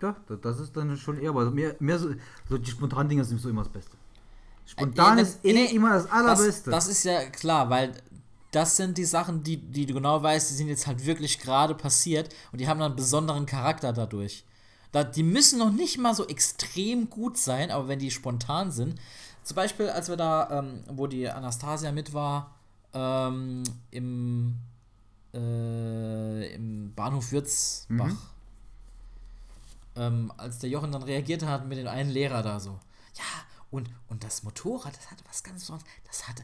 [0.01, 2.09] Ja, da- das ist dann schon eher, aber mehr, mehr so,
[2.47, 3.97] so die spontanen Dinge sind so immer das Beste.
[4.65, 6.71] Spontan Äh, ist eh nee, immer das Allerbeste.
[6.71, 7.93] Das, das ist ja klar, weil
[8.51, 11.75] das sind die Sachen, die, die du genau weißt, die sind jetzt halt wirklich gerade
[11.75, 14.43] passiert und die haben dann einen besonderen Charakter dadurch.
[14.91, 18.95] Da, die müssen noch nicht mal so extrem gut sein, aber wenn die spontan sind.
[19.43, 22.55] Zum Beispiel, als wir da, ähm, wo die Anastasia mit war,
[22.93, 24.55] ähm, im,
[25.33, 28.07] äh, im Bahnhof Würzbach.
[28.07, 28.17] Mhm.
[29.95, 32.71] Ähm, als der Jochen dann reagiert hat mit dem einen Lehrer da so.
[33.15, 33.23] Ja,
[33.71, 35.89] und, und das Motorrad, das hatte was ganz Besonderes.
[36.07, 36.43] Das hatte,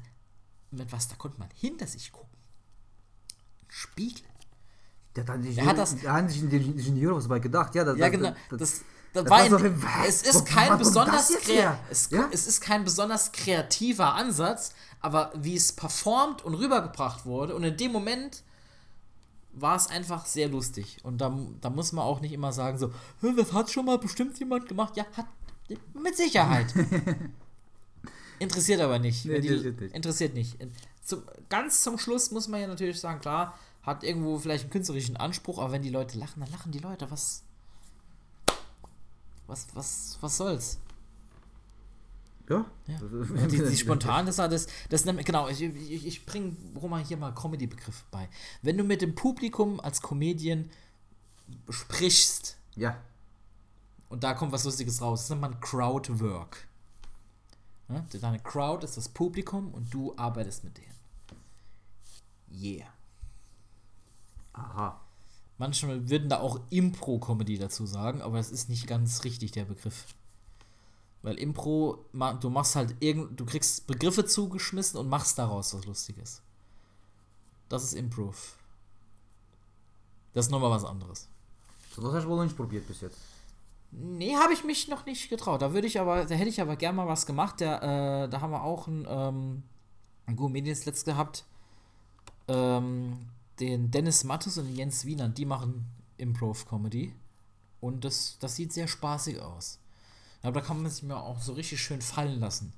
[0.72, 2.38] mit was, da konnte man hinter sich gucken.
[3.64, 4.24] Ein Spiegel.
[5.16, 7.74] der hat, sich, Er hat das- der hat sich in den Ingenieur was dabei gedacht.
[7.76, 8.36] Ja, das, Ja, genau.
[8.50, 8.72] Das, Das,
[9.14, 11.30] das Das war ein- es ist kein besonders
[11.90, 12.28] es, Ja?
[12.34, 17.78] es ist kein besonders kreativer Ansatz, aber wie es performt und rübergebracht wurde und in
[17.78, 18.44] dem Moment
[19.56, 22.92] war es einfach sehr lustig und da, da muss man auch nicht immer sagen so,
[23.22, 24.96] "Hä, das hat schon mal bestimmt jemand gemacht.
[24.98, 25.28] Ja, hat
[25.94, 26.74] mit Sicherheit.
[28.40, 29.26] interessiert aber nicht.
[29.26, 29.96] Nee, die, interessiert nicht.
[29.96, 30.58] interessiert nicht.
[31.04, 35.18] Zum, ganz zum Schluss muss man ja natürlich sagen, klar, hat irgendwo vielleicht einen künstlerischen
[35.18, 37.10] Anspruch, aber wenn die Leute lachen, dann lachen die Leute.
[37.12, 37.44] Was,
[39.48, 40.80] was, was, was soll's?
[42.50, 42.66] Ja.
[42.88, 43.00] Ja.
[43.00, 47.04] Das- Und die, die spontan, das, das, das nennt, genau, ich, ich, ich bringe Roman
[47.04, 48.30] hier mal Comedy-Begriff bei.
[48.62, 50.70] Wenn du mit dem Publikum als Comedian
[51.70, 52.98] sprichst Ja.
[54.10, 56.68] und da kommt was Lustiges raus, das nennt man Crowdwork.
[57.90, 58.06] Ja?
[58.20, 60.96] Deine Crowd ist das Publikum und du arbeitest mit denen.
[62.52, 62.88] Yeah.
[64.54, 65.00] Aha.
[65.58, 70.06] Manchmal würden da auch Impro-Comedy dazu sagen, aber das ist nicht ganz richtig, der Begriff.
[71.26, 76.44] Weil Impro, du machst halt irgend, du kriegst Begriffe zugeschmissen und machst daraus was Lustiges.
[77.68, 78.60] Das ist Improv.
[80.34, 81.28] Das ist nochmal was anderes.
[81.96, 83.18] So was hast du wohl noch nicht probiert bis jetzt.
[83.90, 85.64] Nee, habe ich mich noch nicht getraut.
[85.64, 87.60] Da würde ich aber, da hätte ich aber gern mal was gemacht.
[87.60, 89.64] Der, äh, da haben wir auch einen, ähm,
[90.28, 91.44] einen letzt gehabt.
[92.48, 93.18] Ähm,
[93.60, 97.16] den Dennis Mattus und den Jens Wiener, die machen Improv-Comedy.
[97.82, 99.80] Und das, das sieht sehr spaßig aus.
[100.46, 102.72] Aber da kann man sich mir auch so richtig schön fallen lassen.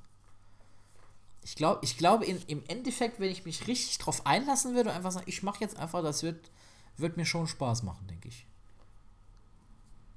[1.44, 5.12] Ich, glaub, ich glaube, im Endeffekt, wenn ich mich richtig drauf einlassen würde und einfach
[5.12, 6.50] sagen, ich mache jetzt einfach, das wird,
[6.96, 8.46] wird mir schon Spaß machen, denke ich.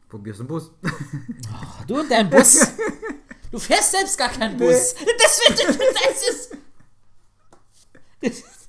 [0.08, 0.70] Probierst den Bus.
[1.86, 2.68] Du und dein Bus.
[3.50, 4.94] Du fährst selbst gar keinen Bus.
[4.94, 5.80] Das wird.
[8.20, 8.68] Das ist.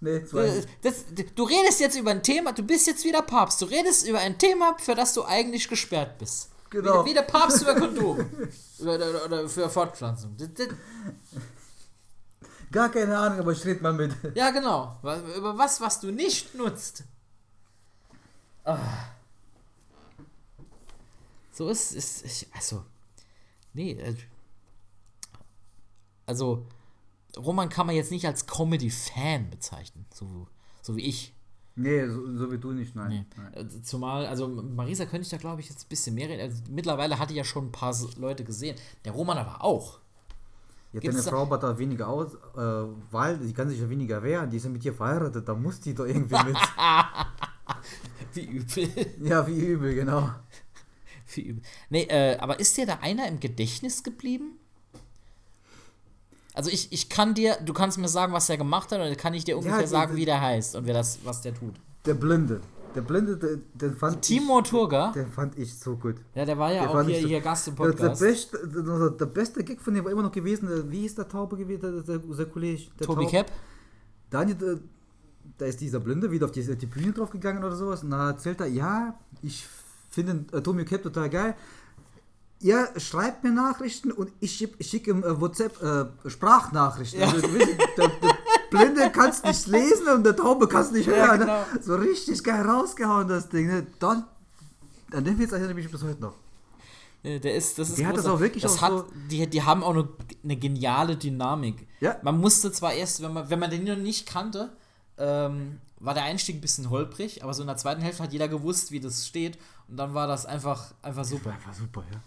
[0.00, 0.64] nee, zwei.
[0.82, 1.04] Das,
[1.34, 3.62] du redest jetzt über ein Thema, du bist jetzt wieder Papst.
[3.62, 6.51] Du redest über ein Thema, für das du eigentlich gesperrt bist.
[6.72, 7.04] Genau.
[7.04, 8.18] Wie, wie der Papst über Kondom.
[8.78, 10.34] oder, oder, oder für Fortpflanzung.
[12.70, 14.16] Gar keine Ahnung, aber ich rede mal mit.
[14.34, 14.98] ja, genau.
[15.36, 17.04] Über was, was du nicht nutzt.
[18.64, 18.78] Ah.
[21.52, 22.46] So ist es.
[22.54, 22.84] Also.
[23.74, 23.92] Nee.
[23.92, 24.14] äh,
[26.24, 26.66] Also.
[27.36, 30.06] Roman kann man jetzt nicht als Comedy-Fan bezeichnen.
[30.14, 30.46] So,
[30.80, 31.34] so wie ich.
[31.74, 33.08] Nee, so, so wie du nicht, nein.
[33.08, 33.24] Nee.
[33.36, 33.66] nein.
[33.66, 36.42] Äh, Zumal, also Marisa könnte ich da glaube ich jetzt ein bisschen mehr reden.
[36.42, 38.76] Also, mittlerweile hatte ich ja schon ein paar Leute gesehen.
[39.04, 40.00] Der Roman aber auch.
[40.92, 44.22] Ja, Gibt's deine Frau baut da weniger aus, äh, weil die kann sich ja weniger
[44.22, 44.50] wehren.
[44.50, 46.56] Die ist ja mit dir verheiratet, da muss die doch irgendwie mit.
[48.34, 48.88] Wie übel.
[49.22, 50.30] ja, wie übel, genau.
[51.34, 51.62] Wie übel.
[51.90, 54.58] Nee, äh, aber ist dir da einer im Gedächtnis geblieben?
[56.54, 59.32] Also ich, ich kann dir, du kannst mir sagen, was er gemacht hat, oder kann
[59.34, 61.74] ich dir ungefähr die- sagen, die- wie der heißt und wer das, was der tut.
[62.04, 62.60] Der Blinde.
[62.94, 64.22] Der Blinde, der, den fand
[64.68, 65.08] Turga?
[65.08, 66.16] ich, den fand ich so gut.
[66.34, 68.20] Ja, der war ja Der auch hier, so- hier Gast im Der, der, Podcast.
[68.20, 71.26] beste, der, der beste Gag von dem war immer noch gewesen, der, wie ist der
[71.26, 72.82] Taube gewesen, der, der, der Kollege?
[73.00, 73.50] Der Tobi Cap?
[74.28, 74.80] Daniel,
[75.56, 78.28] da, ist dieser Blinde wieder auf die, die Bühne drauf gegangen oder sowas und da
[78.30, 79.66] erzählt er, ja, ich
[80.10, 81.54] finde äh, Tommy Cap total geil.
[82.62, 87.20] Ja, schreibt mir Nachrichten und ich schicke ich schick ihm äh, WhatsApp äh, Sprachnachrichten.
[87.20, 87.28] Ja.
[87.30, 87.66] Also, der,
[88.08, 88.10] der
[88.70, 91.40] Blinde kannst nicht lesen und der Taube kannst nicht Ja, hören.
[91.40, 91.58] genau.
[91.58, 91.66] ne?
[91.82, 93.66] So richtig geil rausgehauen, das Ding.
[93.66, 93.86] Ne?
[93.98, 94.24] Dann,
[95.12, 96.34] an den Witz erinnere ich mich bis heute noch.
[97.24, 99.44] Äh, Der ist, das ist Der hat das auch wirklich das auch hat, so- die,
[99.48, 100.08] die haben auch eine,
[100.44, 101.86] eine geniale Dynamik.
[102.00, 102.16] Ja.
[102.22, 104.70] Man musste zwar erst, wenn man, wenn man den noch nicht kannte,
[105.18, 108.48] ähm, war der Einstieg ein bisschen holprig, aber so in der zweiten Hälfte hat jeder
[108.48, 109.58] gewusst, wie das steht
[109.88, 111.50] und dann war das einfach, einfach super.
[111.50, 112.18] Einfach super, ja.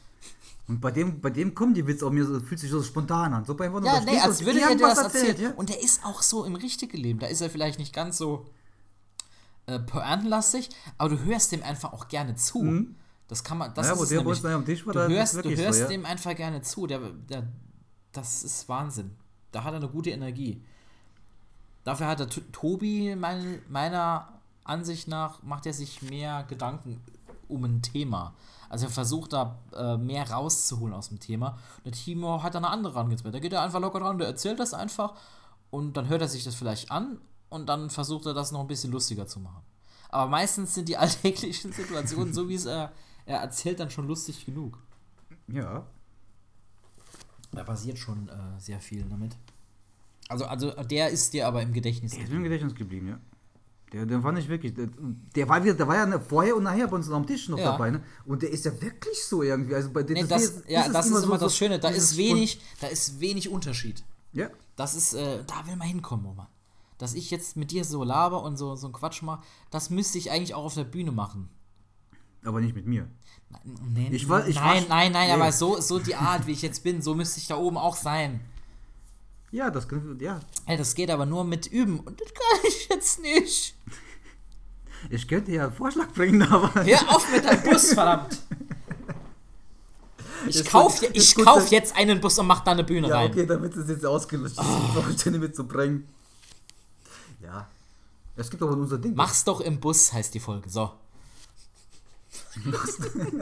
[0.67, 3.33] Und bei dem, bei dem kommen die Witze auch mir so, fühlt sich so spontan
[3.33, 3.45] an.
[3.45, 5.41] So bei nur Ja, nee, als und würde er dir irgendwas das erzählen.
[5.41, 5.51] ja.
[5.51, 7.19] Und der ist auch so im richtigen Leben.
[7.19, 8.45] Da ist er vielleicht nicht ganz so
[9.67, 12.63] äh, pointenlastig, aber du hörst dem einfach auch gerne zu.
[13.27, 13.89] Das kann man, das Mhm.
[13.89, 14.43] Ja, ist nämlich.
[14.55, 15.87] am Tisch war, du hörst, du so, hörst ja.
[15.87, 16.87] dem einfach gerne zu.
[16.87, 17.47] Der, der,
[18.11, 19.11] das ist Wahnsinn.
[19.51, 20.63] Da hat er eine gute Energie.
[21.83, 27.01] Dafür hat der Tobi, mein, meiner Ansicht nach, macht er sich mehr Gedanken
[27.47, 28.33] um ein Thema.
[28.69, 31.57] Also er versucht da äh, mehr rauszuholen aus dem Thema.
[31.77, 33.33] Und der Timo hat da eine andere Herangehensweise.
[33.33, 35.13] Da geht er einfach locker dran, der erzählt das einfach
[35.69, 37.19] und dann hört er sich das vielleicht an
[37.49, 39.61] und dann versucht er das noch ein bisschen lustiger zu machen.
[40.09, 42.91] Aber meistens sind die alltäglichen Situationen, so wie es er,
[43.25, 44.79] er erzählt, dann schon lustig genug.
[45.47, 45.85] Ja.
[47.51, 49.37] Da passiert schon äh, sehr viel damit.
[50.27, 52.13] Also, also der ist dir aber im Gedächtnis.
[52.13, 53.19] Der ist mir im Gedächtnis geblieben, ja.
[53.95, 54.73] Der, den fand ich wirklich.
[54.73, 54.87] Der,
[55.35, 57.57] der war wieder, der war ja ne- vorher und nachher bei uns am Tisch noch
[57.57, 57.71] Ja.
[57.71, 58.03] dabei, ne?
[58.25, 59.73] Und der ist ja wirklich so irgendwie.
[59.73, 61.79] Also bei dem Nee, das, ja, das ist immer das Schöne.
[61.79, 64.03] Da ist wenig, da ist wenig Unterschied.
[64.33, 64.49] Ja.
[64.75, 66.47] Das ist, äh, da will man hinkommen, Roman.
[66.97, 70.17] Dass ich jetzt mit dir so laber und so, so einen Quatsch mache, das müsste
[70.17, 71.47] ich eigentlich auch auf der Bühne machen.
[72.43, 73.07] Aber nicht mit mir.
[73.93, 75.33] Nee, Ich war- ich nein, war- nein, nein, nee.
[75.33, 77.95] aber so, so die Art, wie ich jetzt bin, so müsste ich da oben auch
[77.95, 78.41] sein.
[79.55, 79.87] Ja, das
[80.19, 80.41] ja.
[80.65, 82.01] Ey, das geht aber nur mit Üben.
[82.01, 83.73] Und das kann ich jetzt nicht.
[85.09, 86.83] Ich könnte ja einen Vorschlag bringen, aber.
[86.83, 88.37] Hör auf mit deinem Bus, verdammt.
[90.49, 93.31] Ich Ist kauf, ich gut, jetzt einen Bus und mach da eine Bühne Ja, rein.
[93.31, 96.05] okay, damit es jetzt ausgelöscht ist, brauche ich den mitzubringen.
[97.41, 97.69] Ja.
[98.35, 99.15] Es gibt aber unser Ding.
[99.15, 100.69] Mach's doch im Bus, heißt die Folge.
[100.69, 100.91] So.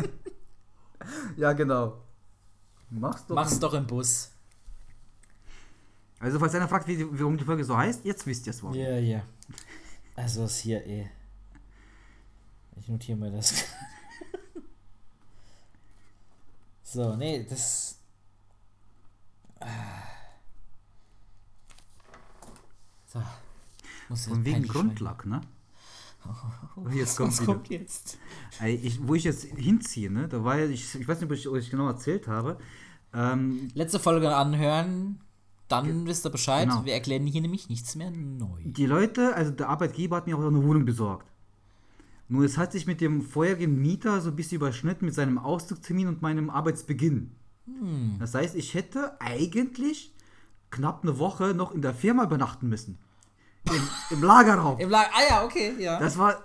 [1.35, 1.97] Ja, genau.
[2.91, 3.35] Mach's doch.
[3.35, 4.32] Mach's doch im Bus.
[6.23, 8.63] Also, falls einer fragt, wie, die- warum die Folge so heißt, jetzt wisst ihr es
[8.63, 8.75] warum.
[8.75, 9.21] Ja, ja.
[10.15, 11.07] Also ist hier eh.
[12.77, 13.53] Ich notiere mir das.
[16.83, 17.97] so, nee, das.
[19.59, 19.67] Ah.
[23.07, 23.21] So.
[24.09, 25.41] Muss Von wegen Grundlack, ne?
[26.21, 26.91] schneiden.
[26.97, 28.17] Jetzt kommt Was kommt jetzt?
[28.65, 30.27] Ich, wo ich jetzt hinziehe, ne?
[30.29, 32.57] Da war ja, ich, ich weiß nicht, ob ich euch genau erzählt habe.
[33.13, 35.19] Ähm, Letzte Folge anhören,
[35.67, 36.67] dann wisst ihr Bescheid.
[36.67, 36.85] Genau.
[36.85, 38.59] Wir erklären hier nämlich nichts mehr neu.
[38.63, 41.27] die Leute, also der Arbeitgeber hat mir auch eine Wohnung besorgt.
[42.29, 46.07] Nur es hat sich mit dem vorherigen Mieter so ein bisschen überschnitten mit seinem Auszugstermin
[46.07, 47.31] und meinem Arbeitsbeginn.
[47.65, 48.15] Hm.
[48.19, 50.13] Das heißt, ich hätte eigentlich
[50.69, 52.97] knapp eine Woche noch in der Firma übernachten müssen.
[53.65, 54.79] Im, im Lagerraum.
[54.79, 55.09] Im Lager.
[55.13, 55.99] Ah ja, okay, ja.
[55.99, 56.43] Das war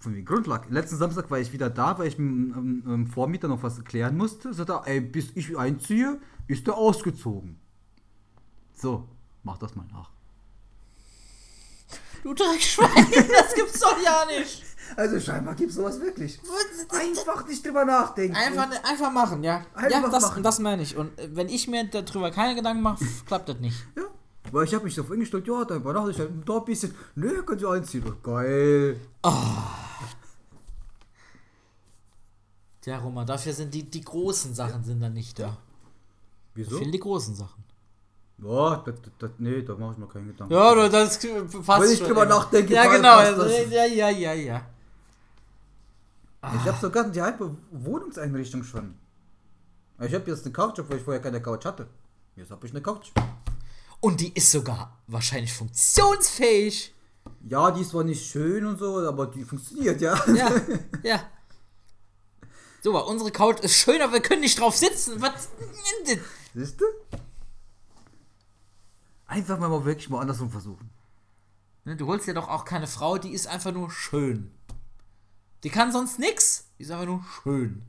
[0.00, 0.72] von wegen Grundlage.
[0.72, 4.16] Letzten Samstag war ich wieder da, weil ich mit dem ähm, Vormieter noch was erklären
[4.16, 4.54] musste.
[4.54, 7.60] Sagt er, ey, bis ich einziehe, ist er ausgezogen.
[8.80, 9.06] So,
[9.42, 10.10] mach das mal nach.
[12.22, 14.64] Du Dreckschwein, das gibt's doch ja nicht.
[14.96, 16.40] Also scheinbar gibt es sowas wirklich.
[16.90, 18.34] Einfach nicht drüber nachdenken.
[18.36, 19.64] Einfach, einfach machen, ja.
[19.74, 20.42] Einfach ja, das, machen.
[20.42, 20.96] das meine ich.
[20.96, 23.86] Und äh, wenn ich mir darüber keine Gedanken mache, klappt das nicht.
[23.96, 24.02] Ja.
[24.50, 26.94] Weil ich habe mich darauf eingestellt, ja, dann übernachte ich halt da ein bisschen.
[27.14, 28.04] Nö, könnt ihr einziehen.
[28.06, 29.00] Oh, geil.
[32.84, 35.56] Ja, Roma, dafür sind die, die großen Sachen sind dann nicht da.
[36.54, 36.78] Wieso?
[36.78, 37.62] Fehlen die großen Sachen.
[38.42, 40.52] Ja, das, das, nee, da mache ich mir keinen Gedanken.
[40.54, 41.18] Ja, du, das
[41.66, 43.20] passt Wenn ich drüber nachdenke, Ja, genau.
[43.20, 43.52] das.
[43.70, 44.62] Ja, ja, ja, ja.
[46.42, 48.94] Ich habe sogar die halbe Wohnungseinrichtung schon.
[50.00, 51.86] Ich habe jetzt eine Couch, obwohl ich vorher keine Couch hatte.
[52.34, 53.10] Jetzt habe ich eine Couch.
[54.00, 56.94] Und die ist sogar wahrscheinlich funktionsfähig.
[57.46, 60.14] Ja, die ist zwar nicht schön und so, aber die funktioniert, ja.
[60.34, 60.50] Ja,
[61.02, 61.22] ja.
[62.82, 65.20] So, unsere Couch ist schön, aber wir können nicht drauf sitzen.
[65.20, 65.50] Was?
[66.54, 66.86] Siehst du?
[69.30, 70.90] Einfach mal wirklich mal andersrum versuchen.
[71.84, 74.50] Ne, Du holst dir doch auch keine Frau, die ist einfach nur schön.
[75.62, 76.68] Die kann sonst nix.
[76.78, 77.82] Die ist einfach nur schön.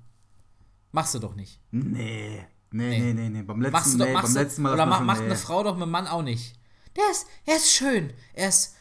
[0.92, 1.60] Machst du doch nicht.
[1.72, 2.46] Nee.
[2.72, 3.14] Nee, Nee.
[3.14, 3.42] nee, nee.
[3.42, 5.06] Beim letzten, Machst du doch, nee, machst beim letzten Mal oder hat man ma, schon-
[5.08, 5.26] macht nee.
[5.26, 6.56] eine Frau doch mit einem Mann auch nicht.
[6.96, 8.14] Der ist, er ist schön.
[8.34, 8.76] Er ist,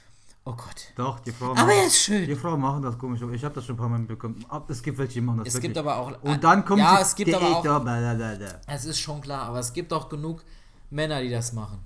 [0.44, 0.92] oh Gott.
[0.96, 2.26] Doch, die Frau Aber er ist schön.
[2.26, 3.20] Die Frauen machen das komisch.
[3.32, 4.44] Ich habe das schon ein paar Mal mitbekommen.
[4.48, 5.70] Ab- Es gibt welche, die machen das Es wirklich.
[5.70, 8.61] gibt aber auch- Und dann kommt Ja, es gibt aber auch- blablabla.
[8.66, 10.44] Es ist schon klar, aber es gibt auch genug
[10.90, 11.78] Männer, die das machen.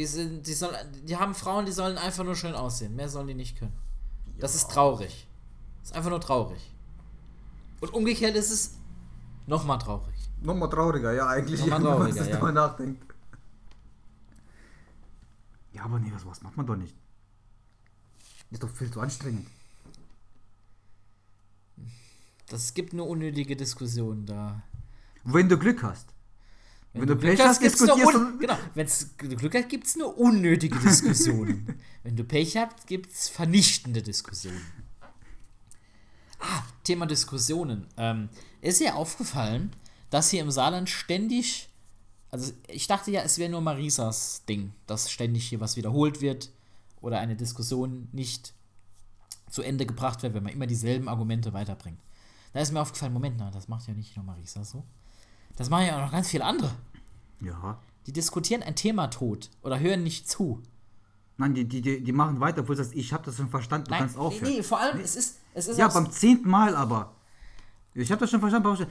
[0.00, 0.74] Die, sind, die, sollen,
[1.04, 2.96] die haben Frauen, die sollen einfach nur schön aussehen.
[2.96, 3.76] Mehr sollen die nicht können.
[4.38, 5.28] Das ist traurig.
[5.80, 6.74] Das ist einfach nur traurig.
[7.82, 8.78] Und umgekehrt ist es
[9.46, 10.14] nochmal traurig.
[10.40, 11.60] Nochmal trauriger, ja, eigentlich.
[11.60, 12.52] Nochmal wenn man trauriger, ja.
[12.52, 13.14] nachdenkt.
[15.74, 16.96] Ja, aber nee, was, was macht man doch nicht.
[18.50, 19.48] Ist doch viel zu anstrengend.
[22.46, 24.62] Das gibt nur unnötige Diskussionen da.
[25.24, 26.14] Wenn du Glück hast.
[26.92, 28.38] Wenn, du Pech hast, gibt's nur diskutierst du.
[28.38, 31.78] Genau, wenn Glück hat, gibt es nur unnötige Diskussionen.
[32.02, 34.64] wenn du Pech habt, gibt es vernichtende Diskussionen.
[36.40, 37.86] Ah, Thema Diskussionen.
[37.96, 38.28] Ähm,
[38.60, 39.70] ist dir aufgefallen,
[40.10, 41.68] dass hier im Saarland ständig,
[42.30, 46.50] also ich dachte ja, es wäre nur Marisas Ding, dass ständig hier was wiederholt wird
[47.00, 48.54] oder eine Diskussion nicht
[49.48, 52.00] zu Ende gebracht wird, wenn man immer dieselben Argumente weiterbringt.
[52.52, 54.84] Da ist mir aufgefallen, Moment, na, das macht ja nicht nur Marisa so.
[55.60, 56.70] Das machen ja auch noch ganz viele andere.
[57.42, 57.78] Ja.
[58.06, 60.62] Die diskutieren ein Thema tot oder hören nicht zu.
[61.36, 63.94] Nein, die, die, die, machen weiter, obwohl du sagst, ich habe das schon verstanden, du
[63.94, 64.50] kannst aufhören.
[64.50, 67.14] nee, vor allem, es ist, es ist Ja, beim zehnten Mal aber.
[67.92, 68.68] Ich habe das schon verstanden.
[68.68, 68.86] aber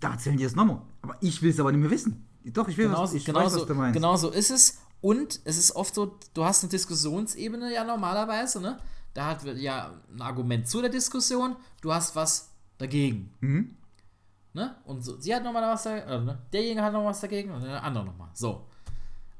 [0.00, 0.80] Da erzählen die es nochmal.
[1.02, 2.26] Aber ich will es aber nicht mehr wissen.
[2.42, 3.92] Doch, ich will genau, was, ich genau, weiß, so, was du meinst.
[3.92, 4.78] genau so ist es.
[5.02, 8.78] Und es ist oft so, du hast eine Diskussionsebene ja normalerweise, ne?
[9.12, 12.48] Da hat ja ein Argument zu der Diskussion, du hast was
[12.78, 13.30] dagegen.
[13.42, 13.76] Mhm.
[14.54, 14.76] Ne?
[14.84, 16.38] Und so, sie hat nochmal was dagegen, äh, ne?
[16.52, 18.30] derjenige hat noch was dagegen und der andere nochmal.
[18.34, 18.64] So.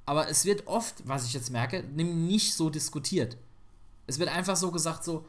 [0.06, 3.36] Aber es wird oft, was ich jetzt merke, nicht so diskutiert.
[4.08, 5.24] Es wird einfach so gesagt, so,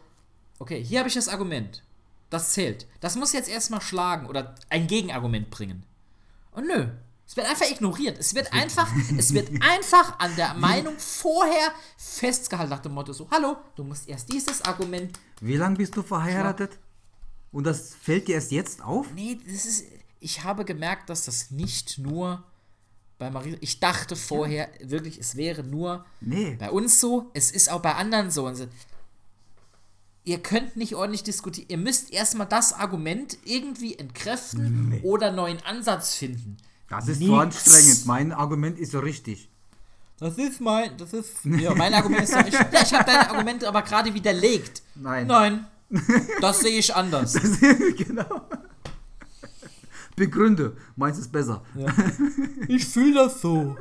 [0.57, 1.83] okay, hier habe ich das Argument.
[2.31, 2.87] Das zählt.
[2.99, 5.83] Das muss jetzt erstmal schlagen oder ein Gegenargument bringen.
[6.51, 6.87] Und nö.
[7.27, 8.17] Es wird einfach ignoriert.
[8.19, 13.29] Es wird einfach, es wird einfach an der Meinung vorher festgehalten nach dem Motto so,
[13.29, 15.17] hallo, du musst erst dieses Argument.
[15.41, 16.79] Wie lange bist du verheiratet?
[17.55, 19.07] Und das fällt dir erst jetzt auf?
[19.15, 19.85] Nee, das ist.
[20.19, 22.43] Ich habe gemerkt, dass das nicht nur
[23.17, 23.55] bei Marie.
[23.61, 26.57] Ich dachte vorher wirklich, es wäre nur Nee.
[26.59, 28.45] bei uns so, es ist auch bei anderen so.
[28.45, 28.65] Und so.
[30.25, 31.69] Ihr könnt nicht ordentlich diskutieren.
[31.69, 36.57] Ihr müsst erstmal das Argument irgendwie entkräften oder neuen Ansatz finden.
[36.89, 37.29] Das ist Nix.
[37.29, 38.05] zu anstrengend.
[38.05, 39.47] Mein Argument ist so richtig.
[40.19, 43.65] Das ist mein, das ist, ja, mein Argument ist, ich, ja, ich habe deine Argumente
[43.65, 44.81] aber gerade widerlegt.
[44.95, 45.27] Nein.
[45.27, 45.67] Nein,
[46.41, 47.33] das sehe ich anders.
[47.97, 48.41] genau.
[50.15, 50.75] Begründe.
[50.95, 51.61] Meins ist besser.
[52.67, 53.75] Ich fühle das so.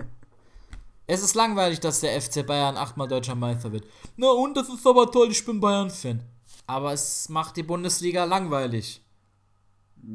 [1.06, 3.86] Es ist langweilig, dass der FC Bayern achtmal deutscher Meister wird.
[4.16, 6.22] Na und, das ist aber toll, ich bin Bayern-Fan.
[6.66, 9.02] Aber es macht die Bundesliga langweilig.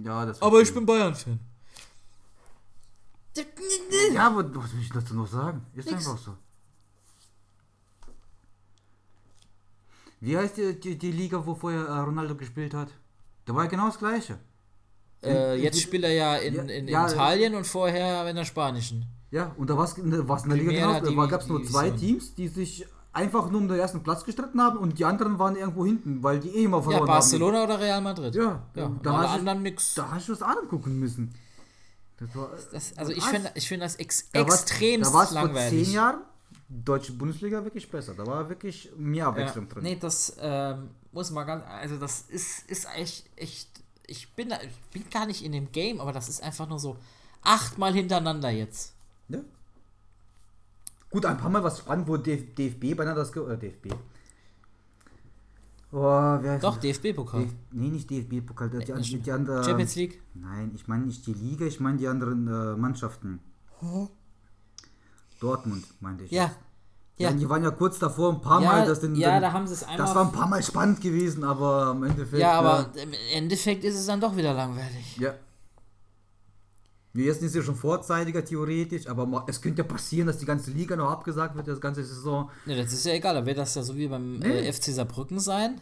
[0.03, 1.39] Ja, das Aber ich bin Bayern-Fan.
[4.13, 5.65] Ja, aber was will ich dazu noch sagen?
[5.73, 6.07] Ist Nix.
[6.07, 6.35] einfach so.
[10.21, 12.89] Wie heißt die, die, die Liga, wo vorher äh, Ronaldo gespielt hat?
[13.45, 14.37] Da war ja genau das Gleiche.
[15.23, 18.35] Äh, In- jetzt in- spielt er ja in, Ja, in ja, Italien und vorher in
[18.35, 19.05] der spanischen.
[19.31, 20.99] Ja, und da war es in der Liga genau.
[20.99, 24.61] Da gab es nur zwei Teams, die sich einfach nur um den ersten Platz gestritten
[24.61, 27.79] haben und die anderen waren irgendwo hinten, weil die eh immer Ja, verloren Barcelona oder
[27.79, 28.35] Real Madrid.
[28.37, 28.41] haben.
[28.75, 29.93] Ja, Ja, da hast du- anderen nix.
[29.95, 31.33] Da hast du das angucken müssen.
[32.17, 35.29] Das war, Das, also ich finde ich find das ex da extremst Da war es
[35.29, 35.85] vor langweilig.
[35.85, 36.21] zehn Jahren
[36.69, 38.13] deutsche Bundesliga wirklich besser.
[38.13, 39.83] Da war wirklich mehr Ja, Abwechslung drin.
[39.83, 43.67] nee, das ähm, muss man ganz, also das ist, ist echt, echt,
[44.07, 46.79] ich bin, da, ich bin gar nicht in dem Game, aber das ist einfach nur
[46.79, 46.97] so
[47.41, 48.93] achtmal hintereinander jetzt.
[49.29, 49.39] Ja.
[51.09, 53.93] Gut, ein paar Mal was spannend, wo DF DFB beinahe das ge äh, DFB.
[55.91, 56.77] Oh, Doch?
[56.77, 57.45] DFB-Pokal.
[57.45, 59.63] DF nee, nicht DFB-Pokal, die, die, die anderen.
[59.63, 60.21] Champions League.
[60.35, 63.39] Nein, ich meine nicht die Liga, ich meine die anderen äh, Mannschaften.
[65.39, 66.31] Dortmund, meinte ich.
[66.31, 66.51] Ja.
[67.17, 67.31] Ja.
[67.31, 67.35] Ja.
[67.35, 68.87] Die waren ja kurz davor ein paar Ja, Mal.
[68.87, 69.97] Das, den, ja, den, da haben sie es einmal.
[69.97, 72.39] das war ein paar Mal spannend gewesen, aber im Endeffekt.
[72.41, 75.17] ja, aber im Endeffekt ist es dann doch wieder langweilig.
[75.17, 75.33] Ja.
[77.17, 80.95] Ersten ist ja schon vorzeitiger theoretisch, aber es könnte ja passieren, dass die ganze Liga
[80.95, 82.49] noch abgesagt wird, das ganze Saison.
[82.65, 84.67] Ne, das ist ja egal, dann wird das ja so wie beim Nee.
[84.67, 85.81] äh, FC Saarbrücken sein.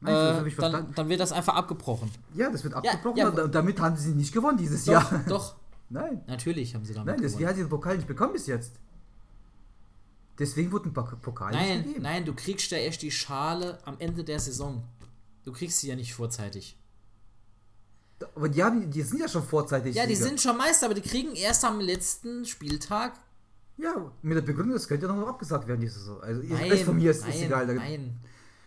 [0.00, 2.10] Nein, Äh, ich dann, dann wird das einfach abgebrochen.
[2.34, 5.24] Ja, das wird abgebrochen, ja, damit haben sie nicht gewonnen dieses Doch, Jahr.
[5.28, 5.54] doch,
[5.90, 7.46] Nein, natürlich haben sie damit nein, gewonnen.
[7.46, 8.74] hat sie den Pokal nicht bekommen bis jetzt?
[10.38, 12.02] Deswegen wurde ein Pok- Pokal nicht Nein, gegeben.
[12.02, 14.84] nein, du kriegst ja erst die Schale am Ende der Saison.
[15.44, 16.76] Du kriegst sie ja nicht vorzeitig.
[18.34, 19.94] Aber die, haben, die sind ja schon vorzeitig.
[19.96, 20.28] Ja, die Sieger.
[20.28, 23.14] sind schon Meister, aber die kriegen erst am letzten Spieltag.
[23.76, 26.20] Ja, mit der Begründung, das könnte ja noch abgesagt werden, diese Saison.
[26.20, 27.66] Also, Nein, ist von mir ist, nein, ist egal.
[27.74, 28.16] Nein.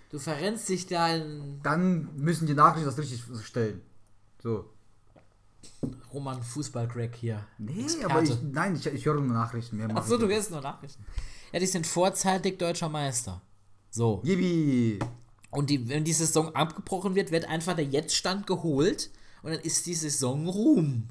[0.09, 3.81] Du verrennst dich da in Dann müssen die Nachrichten das richtig stellen.
[4.41, 4.69] So.
[6.13, 7.45] Roman Fußballcrack hier.
[7.57, 8.13] Nee, Experte.
[8.13, 9.77] aber ich, nein, ich, ich höre nur Nachrichten.
[9.77, 11.05] Mehr Achso, du hörst nur Nachrichten.
[11.51, 13.41] Ja, die sind vorzeitig deutscher Meister.
[13.89, 14.21] So.
[14.23, 14.99] Yippie.
[15.49, 19.09] Und die, wenn die Saison abgebrochen wird, wird einfach der Jetztstand geholt
[19.43, 21.09] und dann ist die Saison Ruhm.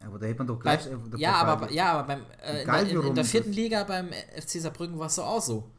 [0.00, 0.86] Aber da hätte man doch Bei, gleich.
[0.86, 3.52] äh, der ja, aber, ja, aber beim, äh, in, in, in der vierten.
[3.52, 5.70] Liga beim FC Saarbrücken war es so auch so.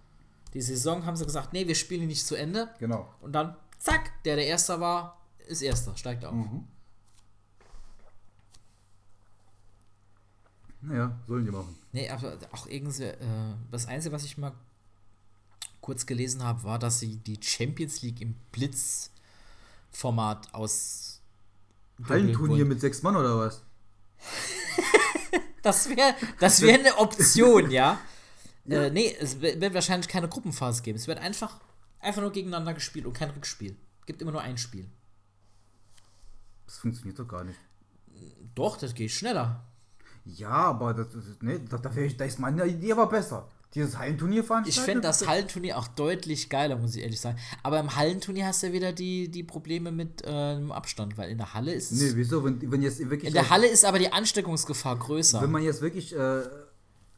[0.54, 2.70] Die Saison haben sie gesagt, nee, wir spielen nicht zu Ende.
[2.80, 3.08] Genau.
[3.22, 6.34] Und dann, zack, der, der Erster war, ist Erster, steigt auf.
[6.34, 6.64] Mhm.
[10.86, 11.76] Naja, sollen die machen.
[11.92, 13.16] Nee, aber auch irgendwie, äh,
[13.72, 14.54] das Einzige, was ich mal
[15.82, 21.22] kurz gelesen habe, war, dass sie die Champions League im Blitzformat aus.
[22.08, 23.64] Hallenturnier mit sechs Mann oder was?
[25.62, 28.00] Das wäre das wär eine Option, ja.
[28.68, 30.98] Äh, nee, es wird wird wahrscheinlich keine Gruppenphase geben.
[30.98, 31.60] Es wird einfach,
[32.00, 33.76] einfach nur gegeneinander gespielt und kein Rückspiel.
[34.08, 34.90] Gibt immer nur ein Spiel.
[36.66, 37.60] Das funktioniert doch gar nicht.
[38.56, 39.64] Doch, das geht schneller.
[40.26, 43.48] Ja, aber das, das, nee, da, da, ich, da ist meine Idee aber besser.
[43.76, 44.86] Dieses Hallenturnier Ich veranstalten.
[44.86, 47.38] fände das Hallenturnier auch deutlich geiler, muss ich ehrlich sagen.
[47.62, 51.30] Aber im Hallenturnier hast du ja wieder die, die Probleme mit äh, dem Abstand, weil
[51.30, 52.02] in der Halle ist es.
[52.02, 52.44] Nee, wieso?
[52.46, 53.28] Wenn, wenn jetzt wirklich.
[53.28, 55.42] in der Halle ist aber die Ansteckungsgefahr größer.
[55.42, 56.44] Wenn man jetzt wirklich äh,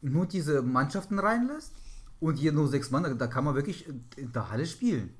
[0.01, 1.73] nur diese Mannschaften reinlässt
[2.19, 5.13] und hier nur sechs Mann, da, kann man wirklich in der Halle spielen.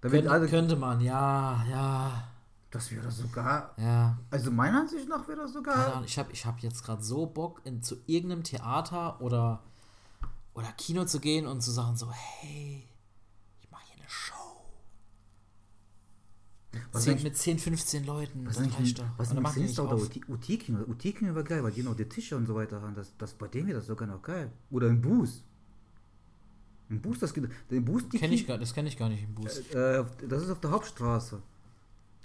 [0.00, 2.28] Da wird Könnte, könnte man, ja, ja,
[2.70, 3.74] das wäre sogar.
[3.78, 4.18] ja.
[4.30, 5.92] Also meiner Ansicht nach wäre das Keine sogar.
[5.94, 9.62] Ahnung, ich habe ich hab jetzt gerade so Bock, in, zu irgendeinem Theater oder,
[10.54, 12.86] oder Kino zu gehen und zu sagen so, hey,
[13.60, 14.34] ich mache hier eine Show.
[16.92, 19.04] Was Zehn, eigentlich- mit 10, 15 Leuten, Was das ist reicht doch.
[19.16, 20.02] was Und dann ist machen die nicht auf.
[20.28, 20.80] UT-Kino?
[20.86, 22.94] UT-Kino war geil, weil die noch die Tische und so weiter haben.
[22.94, 24.52] Das, das, bei denen wäre das sogar noch geil.
[24.70, 25.42] Oder ein Bus.
[26.90, 27.48] Ein Bus, das geht.
[27.70, 29.58] Den Bus, die Kenn ich gar, das kenne ich gar nicht im Bus.
[29.70, 31.42] Äh, das ist auf der Hauptstraße.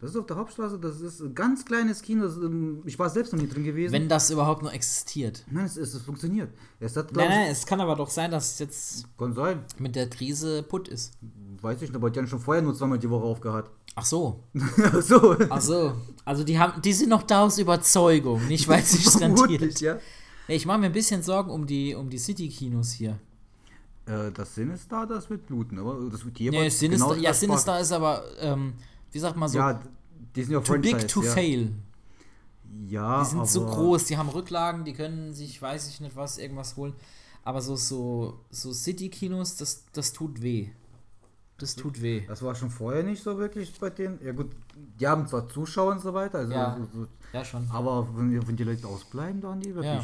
[0.01, 2.23] Das ist auf der Hauptstraße, das ist ein ganz kleines Kino.
[2.25, 3.93] Das, ähm, ich war selbst noch nie drin gewesen.
[3.93, 5.45] Wenn das überhaupt noch existiert.
[5.49, 6.49] nein, es, es, es funktioniert.
[6.79, 9.63] Es hat, Nein, nein, es kann aber doch sein, dass es jetzt kann sein.
[9.79, 11.13] mit der Krise putt ist.
[11.61, 13.69] weiß ich nicht, aber die haben schon vorher nur zweimal die Woche aufgehört.
[13.95, 14.43] Ach so.
[15.01, 15.37] so.
[15.49, 15.93] Ach so.
[16.25, 19.79] Also die haben, die sind noch da aus Überzeugung, nicht weil es sich rentiert.
[19.79, 19.99] ja.
[20.49, 23.17] Nee, Ich mache mir ein bisschen Sorgen um die, um die City-Kinos hier.
[24.05, 27.79] Äh, das Sinister, das wird bluten, aber das wird Nee, jeweils Sinister, genauso ja, Sinister
[27.79, 28.73] ist aber, ähm,
[29.13, 29.81] wie sagt man so, Ja,
[30.35, 31.31] die sind ja too big to ja.
[31.31, 31.71] fail.
[32.87, 36.37] Ja, Die sind so groß, die haben Rücklagen, die können sich, weiß ich nicht was,
[36.39, 36.93] irgendwas holen.
[37.43, 40.69] Aber so, so, so City-Kinos, das, das tut weh.
[41.59, 42.23] Das tut weh.
[42.27, 44.19] Das war schon vorher nicht so wirklich bei denen.
[44.25, 44.49] Ja gut,
[44.99, 46.77] die haben zwar Zuschauer und so weiter, also Ja.
[46.93, 47.69] so, so, Ja, schon.
[47.71, 49.93] aber wenn, wenn die Leute ausbleiben, dann die wirklich.
[49.93, 50.03] Ja.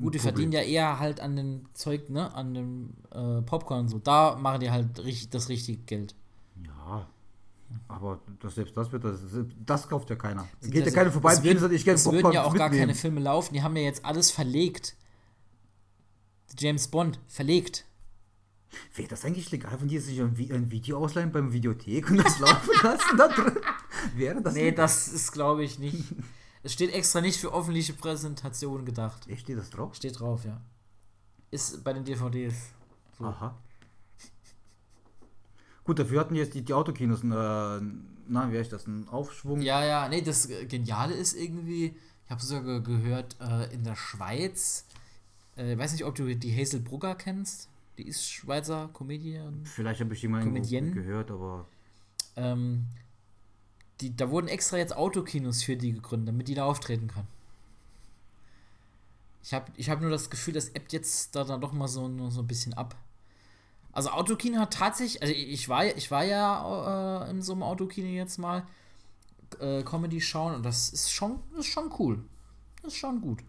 [0.00, 3.88] Gut, die verdienen ja eher halt an dem Zeug, ne, an dem äh, Popcorn und
[3.88, 3.98] so.
[3.98, 6.14] Da machen die halt richtig, das richtige Geld.
[7.88, 9.20] Aber das, selbst das wird das,
[9.64, 10.46] das kauft ja keiner.
[10.60, 12.88] Es geht ja Also, keiner vorbei es würden, ich es würden ja auch gar mitnehmen.
[12.88, 13.54] keine Filme laufen.
[13.54, 14.96] Die haben ja jetzt alles verlegt.
[16.58, 17.84] James Bond verlegt.
[18.94, 22.38] Wäre das eigentlich legal, wenn die sich ein, ein Video ausleihen beim Videothek und das
[22.40, 23.56] laufen lassen da drin?
[24.14, 24.76] Wäre das Nee, legal?
[24.76, 26.04] das ist, glaube ich, nicht.
[26.62, 29.28] Es steht extra nicht für öffentliche Präsentation gedacht.
[29.28, 29.94] Echt, steht das drauf?
[29.94, 30.60] Steht drauf, ja.
[31.50, 32.54] Ist bei den DVDs.
[33.18, 33.24] So.
[33.26, 33.56] Aha.
[35.86, 37.26] Gut, dafür hatten jetzt die, die Autokinos, äh,
[38.28, 39.60] na, wie heißt das, einen Aufschwung.
[39.60, 43.94] Ja, ja, nee, das Geniale ist irgendwie, ich habe sogar ge- gehört, äh, in der
[43.94, 44.84] Schweiz,
[45.56, 47.68] äh, ich weiß nicht, ob du die Hazel Brugger kennst,
[47.98, 49.60] die ist Schweizer Comedian.
[49.64, 51.66] Vielleicht habe ich die mal gehört, aber
[52.36, 52.86] Ähm,
[54.00, 57.26] die, da wurden extra jetzt Autokinos für die gegründet, damit die da auftreten kann.
[59.42, 62.02] Ich habe ich hab nur das Gefühl, das ebbt jetzt da dann doch mal so,
[62.30, 62.96] so ein bisschen ab.
[63.96, 68.08] Also Autokino hat tatsächlich, also ich war, ich war ja äh, in so einem Autokino
[68.08, 68.66] jetzt mal
[69.58, 72.22] äh, Comedy schauen und das ist schon, ist schon cool.
[72.82, 73.42] Das ist schon gut.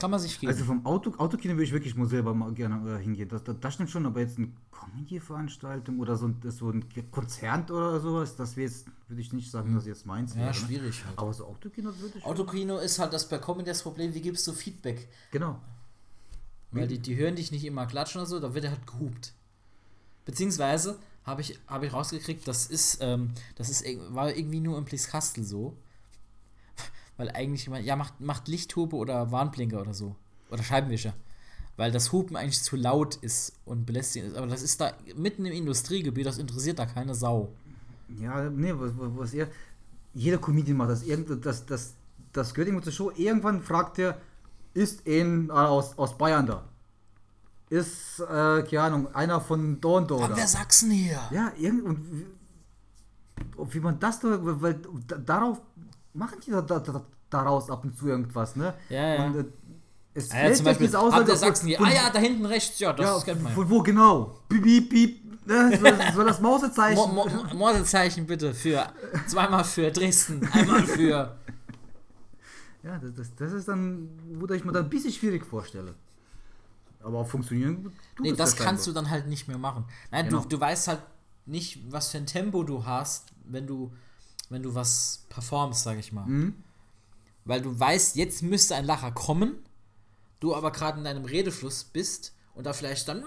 [0.00, 0.50] Kann man sich geben.
[0.50, 3.28] Also vom Auto, Autokino würde ich wirklich mal selber mal gerne äh, hingehen.
[3.28, 7.70] Das, das, das stimmt schon, aber jetzt eine Comedy-Veranstaltung oder so ein, so ein Konzert
[7.70, 10.48] oder sowas, das wäre jetzt, würde ich nicht sagen, dass jetzt meins ja, wäre.
[10.48, 10.54] ne?
[10.54, 11.16] schwierig halt.
[11.16, 12.24] Aber so Autokino würde ich.
[12.24, 15.08] Autokino ist halt das bei Comedy das Problem, wie gibst du Feedback?
[15.30, 15.60] Genau.
[16.72, 19.32] Weil die, die hören dich nicht immer klatschen oder so, da wird er halt gehupt.
[20.24, 24.84] Beziehungsweise habe ich, hab ich rausgekriegt, das ist, ähm, das ist, war irgendwie nur im
[24.84, 25.76] Blieskastel so.
[27.16, 30.14] Weil eigentlich jemand, ja, macht, macht Lichthupe oder Warnblinker oder so.
[30.50, 31.14] Oder Scheibenwischer.
[31.76, 34.36] Weil das Hupen eigentlich zu laut ist und belästigend ist.
[34.36, 37.52] Aber das ist da mitten im Industriegebiet, das interessiert da keine Sau.
[38.20, 39.48] Ja, nee, was, was was er.
[40.14, 41.02] Jeder Comedian macht das.
[41.02, 41.94] Irgend, das, das,
[42.32, 43.12] das gehört irgendwo zur Show.
[43.16, 44.20] Irgendwann fragt er,
[44.74, 46.64] ist ein äh, aus, aus Bayern da?
[47.68, 51.20] Ist, äh, keine Ahnung, einer von Dorn Haben wir Sachsen hier?
[51.30, 52.26] Ja, irgend, und wie,
[53.56, 55.60] ob- wie man das da, weil da, darauf
[56.12, 58.74] machen die da, da, da, daraus ab und zu irgendwas, ne?
[58.88, 59.24] Ja, ja.
[59.24, 59.44] Und, äh,
[60.14, 61.80] es Ah ja, zum Beispiel, Aussage habt ihr Sachsen hier?
[61.80, 64.40] Ah ja, da hinten rechts, ja, das ja, kennt man von wo genau?
[64.48, 65.46] Piep, piep, piep.
[65.46, 65.78] Ne?
[65.80, 66.96] So, so das Mausezeichen.
[66.96, 68.86] Mo Mo Morsezeichen bitte für
[69.28, 71.36] zweimal für Dresden, einmal für.
[72.82, 74.08] Ja, das, das, das ist dann,
[74.38, 75.94] wo ich mir dann ein bisschen schwierig vorstelle.
[77.02, 79.84] Aber auch funktionieren Nee, das ja kannst du dann halt nicht mehr machen.
[80.10, 80.42] Nein, Genau.
[80.42, 81.02] du, du weißt halt
[81.46, 83.92] nicht, was für ein Tempo du hast, wenn du,
[84.50, 86.26] wenn du was performst, sag ich mal.
[86.26, 86.54] Mhm.
[87.44, 89.56] Weil du weißt, jetzt müsste ein Lacher kommen,
[90.40, 93.24] du aber gerade in deinem Redefluss bist und da vielleicht dann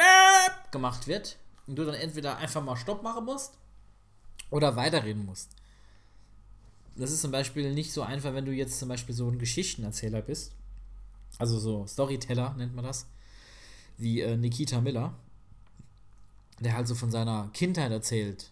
[0.71, 3.57] gemacht wird und du dann entweder einfach mal Stopp machen musst
[4.51, 5.51] oder weiterreden musst.
[6.95, 10.21] Das ist zum Beispiel nicht so einfach, wenn du jetzt zum Beispiel so ein Geschichtenerzähler
[10.21, 10.51] bist.
[11.39, 13.07] Also so Storyteller nennt man das.
[13.97, 15.13] Wie äh, Nikita Miller.
[16.59, 18.51] Der halt so von seiner Kindheit erzählt.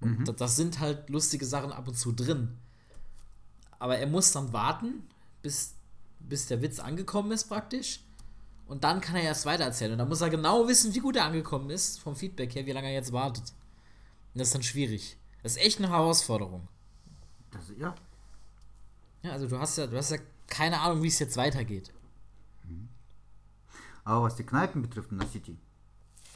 [0.00, 2.56] Und da- das sind halt lustige Sachen ab und zu drin.
[3.78, 5.02] Aber er muss dann warten,
[5.42, 5.74] bis,
[6.20, 8.00] bis der Witz angekommen ist praktisch.
[8.66, 9.92] Und dann kann er erst weitererzählen.
[9.92, 12.72] Und dann muss er genau wissen, wie gut er angekommen ist, vom Feedback her, wie
[12.72, 13.52] lange er jetzt wartet.
[14.34, 15.16] Und das ist dann schwierig.
[15.42, 16.68] Das ist echt eine Herausforderung.
[17.54, 17.94] Das, ja,
[19.22, 21.92] Ja, also du hast ja, du hast ja keine Ahnung, wie es jetzt weitergeht.
[24.04, 25.56] aber was die Kneipen betrifft in der City,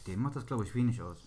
[0.07, 1.19] dem macht das, glaube ich, wenig aus.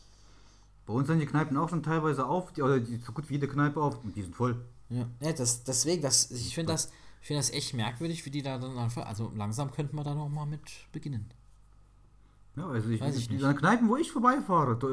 [0.87, 3.35] Bei uns sind die Kneipen auch schon teilweise auf, die, oder die, so gut wie
[3.35, 4.65] jede Kneipe auf, und die sind voll.
[4.89, 8.41] Ja, ja das, deswegen, das, ich finde das, ich finde das echt merkwürdig, wie die
[8.41, 11.31] da dann einfach, also langsam könnten wir da noch mal mit beginnen.
[12.57, 13.43] Ja, also ich, Weiß ich nicht.
[13.43, 14.87] an Kneipen, wo ich vorbeifahre, da,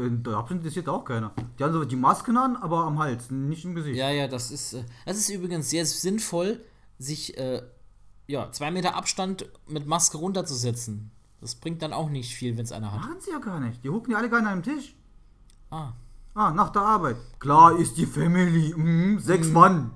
[0.45, 1.33] da interessiert auch keiner.
[1.59, 3.97] Die haben so die Masken an, aber am Hals, nicht im Gesicht.
[3.97, 6.61] Ja, ja, das ist, äh, das ist übrigens sehr sinnvoll,
[6.99, 7.63] sich, äh,
[8.29, 11.11] ja, zwei Meter Abstand mit Maske runterzusetzen.
[11.41, 13.01] Das bringt dann auch nicht viel, wenn es einer hat.
[13.01, 13.83] Machen sie ja gar nicht.
[13.83, 14.95] Die hucken ja alle gar nicht an einem Tisch.
[15.71, 15.93] Ah,
[16.35, 17.17] Ah, nach der Arbeit.
[17.41, 18.73] Klar ist die Family.
[18.77, 19.91] Mhm, sechs Mann.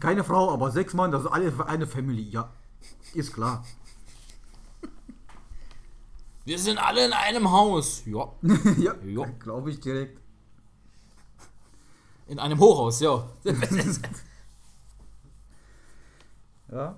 [0.00, 2.22] Keine Frau, aber sechs Mann, das ist alle eine Family.
[2.22, 2.48] Ja,
[3.12, 3.62] ist klar.
[6.44, 8.02] Wir sind alle in einem Haus.
[8.06, 8.32] Ja.
[8.78, 9.26] ja, Jo.
[9.38, 10.20] glaube ich direkt.
[12.26, 13.26] In einem Hochhaus, ja.
[16.72, 16.96] Ja.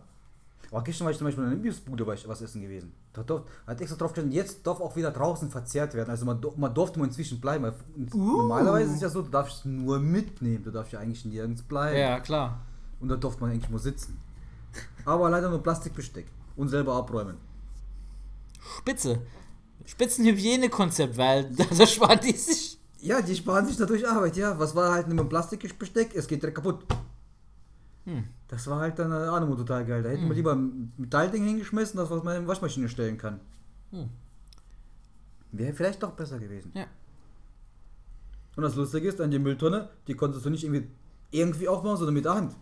[0.70, 2.92] Aber gestern war ich zum Beispiel in einer Imbissbude was essen gewesen.
[3.12, 6.10] Da darf, hat extra drauf gestanden, jetzt darf auch wieder draußen verzehrt werden.
[6.10, 7.64] Also man, man durfte mal inzwischen bleiben.
[7.64, 7.74] weil
[8.14, 10.64] Normalerweise ist es ja so, du darfst nur mitnehmen.
[10.64, 11.96] Du darfst ja eigentlich nirgends bleiben.
[11.98, 12.60] ja, klar.
[13.00, 14.18] Und da durfte man eigentlich nur sitzen.
[15.04, 16.26] Aber leider nur Plastikbesteck.
[16.56, 17.36] Und selber abräumen.
[18.78, 19.22] Spitze.
[19.84, 22.78] Spitzenhygienekonzept, weil da spart die sich.
[23.00, 24.58] Ja, die sparen sich dadurch Arbeit, ja.
[24.58, 26.14] Was war halt mit dem Plastikbesteck?
[26.14, 26.84] Es geht direkt kaputt.
[28.04, 28.24] Hm.
[28.48, 30.02] Das war halt dann eine Ahnung total geil.
[30.02, 33.40] Da hätten wir lieber ein Metallding hingeschmissen, das was man in die Waschmaschine stellen kann.
[33.90, 34.08] Hm.
[35.52, 36.72] Wäre vielleicht doch besser gewesen.
[36.74, 36.86] Ja.
[38.56, 40.88] Und das Lustige ist, an die Mülltonne, die konntest du nicht irgendwie,
[41.30, 42.56] irgendwie aufmachen, sondern mit der Hand.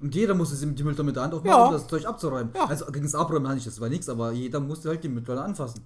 [0.00, 1.66] Und jeder musste die Mülltonne mit der Hand aufmachen, Ja.
[1.66, 2.52] um das Zeug abzuräumen.
[2.54, 2.66] Ja.
[2.66, 5.42] Also gegen das Abräumen hatte ich das war nichts, aber jeder musste halt die Mülltonne
[5.42, 5.82] anfassen.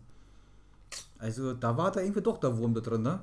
[1.18, 3.20] Also da war da irgendwie doch der Wurm da drin, ne?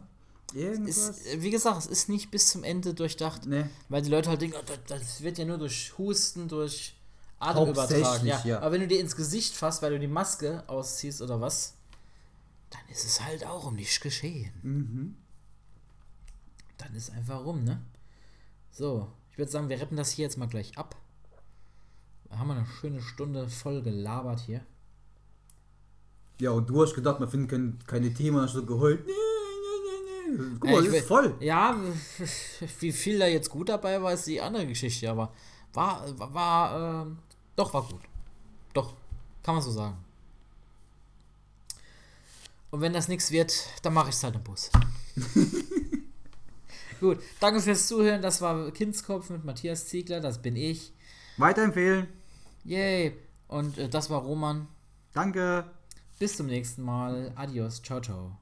[0.54, 0.98] Irgendwas.
[1.10, 3.46] Ist, wie gesagt, es ist nicht bis zum Ende durchdacht.
[3.46, 3.70] ne.
[3.90, 6.96] Weil die Leute halt denken, oh, das, wird ja nur durch Husten, durch
[7.40, 8.26] Atem übertragen.
[8.26, 8.42] Ja.
[8.46, 8.60] ja.
[8.60, 11.74] Aber wenn du dir ins Gesicht fasst, weil du die Maske ausziehst oder was,
[12.70, 14.52] dann ist es halt auch um dich geschehen.
[14.64, 15.16] Mhm.
[16.78, 17.82] Dann ist einfach rum, ne?
[18.72, 20.96] So, ich würde sagen, wir retten das hier jetzt mal gleich ab.
[22.28, 24.66] Da haben wir eine schöne Stunde voll gelabert hier.
[26.42, 29.06] Ja, und du hast gedacht, wir finden kein, keine Themen, hast du geheult.
[30.60, 31.36] Guck Äh, mal, ich das ist voll.
[31.40, 31.80] Ja,
[32.80, 35.32] wie viel da jetzt gut dabei war, ist die andere Geschichte, aber
[35.72, 37.20] war, war, war ähm,
[37.56, 38.02] doch, war gut.
[38.74, 38.96] Doch,
[39.44, 39.98] kann man so sagen.
[42.72, 44.72] Und wenn das nichts wird, dann mache ich es halt im Bus.
[47.00, 48.22] gut, danke fürs Zuhören.
[48.22, 50.94] Das war Kindskopf mit Matthias Ziegler, das bin ich.
[51.38, 52.08] Weiterempfehlen.
[52.64, 53.16] Yay!
[53.48, 54.68] Und äh, das war Roman.
[55.14, 55.66] Danke.
[56.20, 57.32] Bis zum nächsten Mal.
[57.36, 57.82] Adios.
[57.82, 58.38] Ciao, ciao.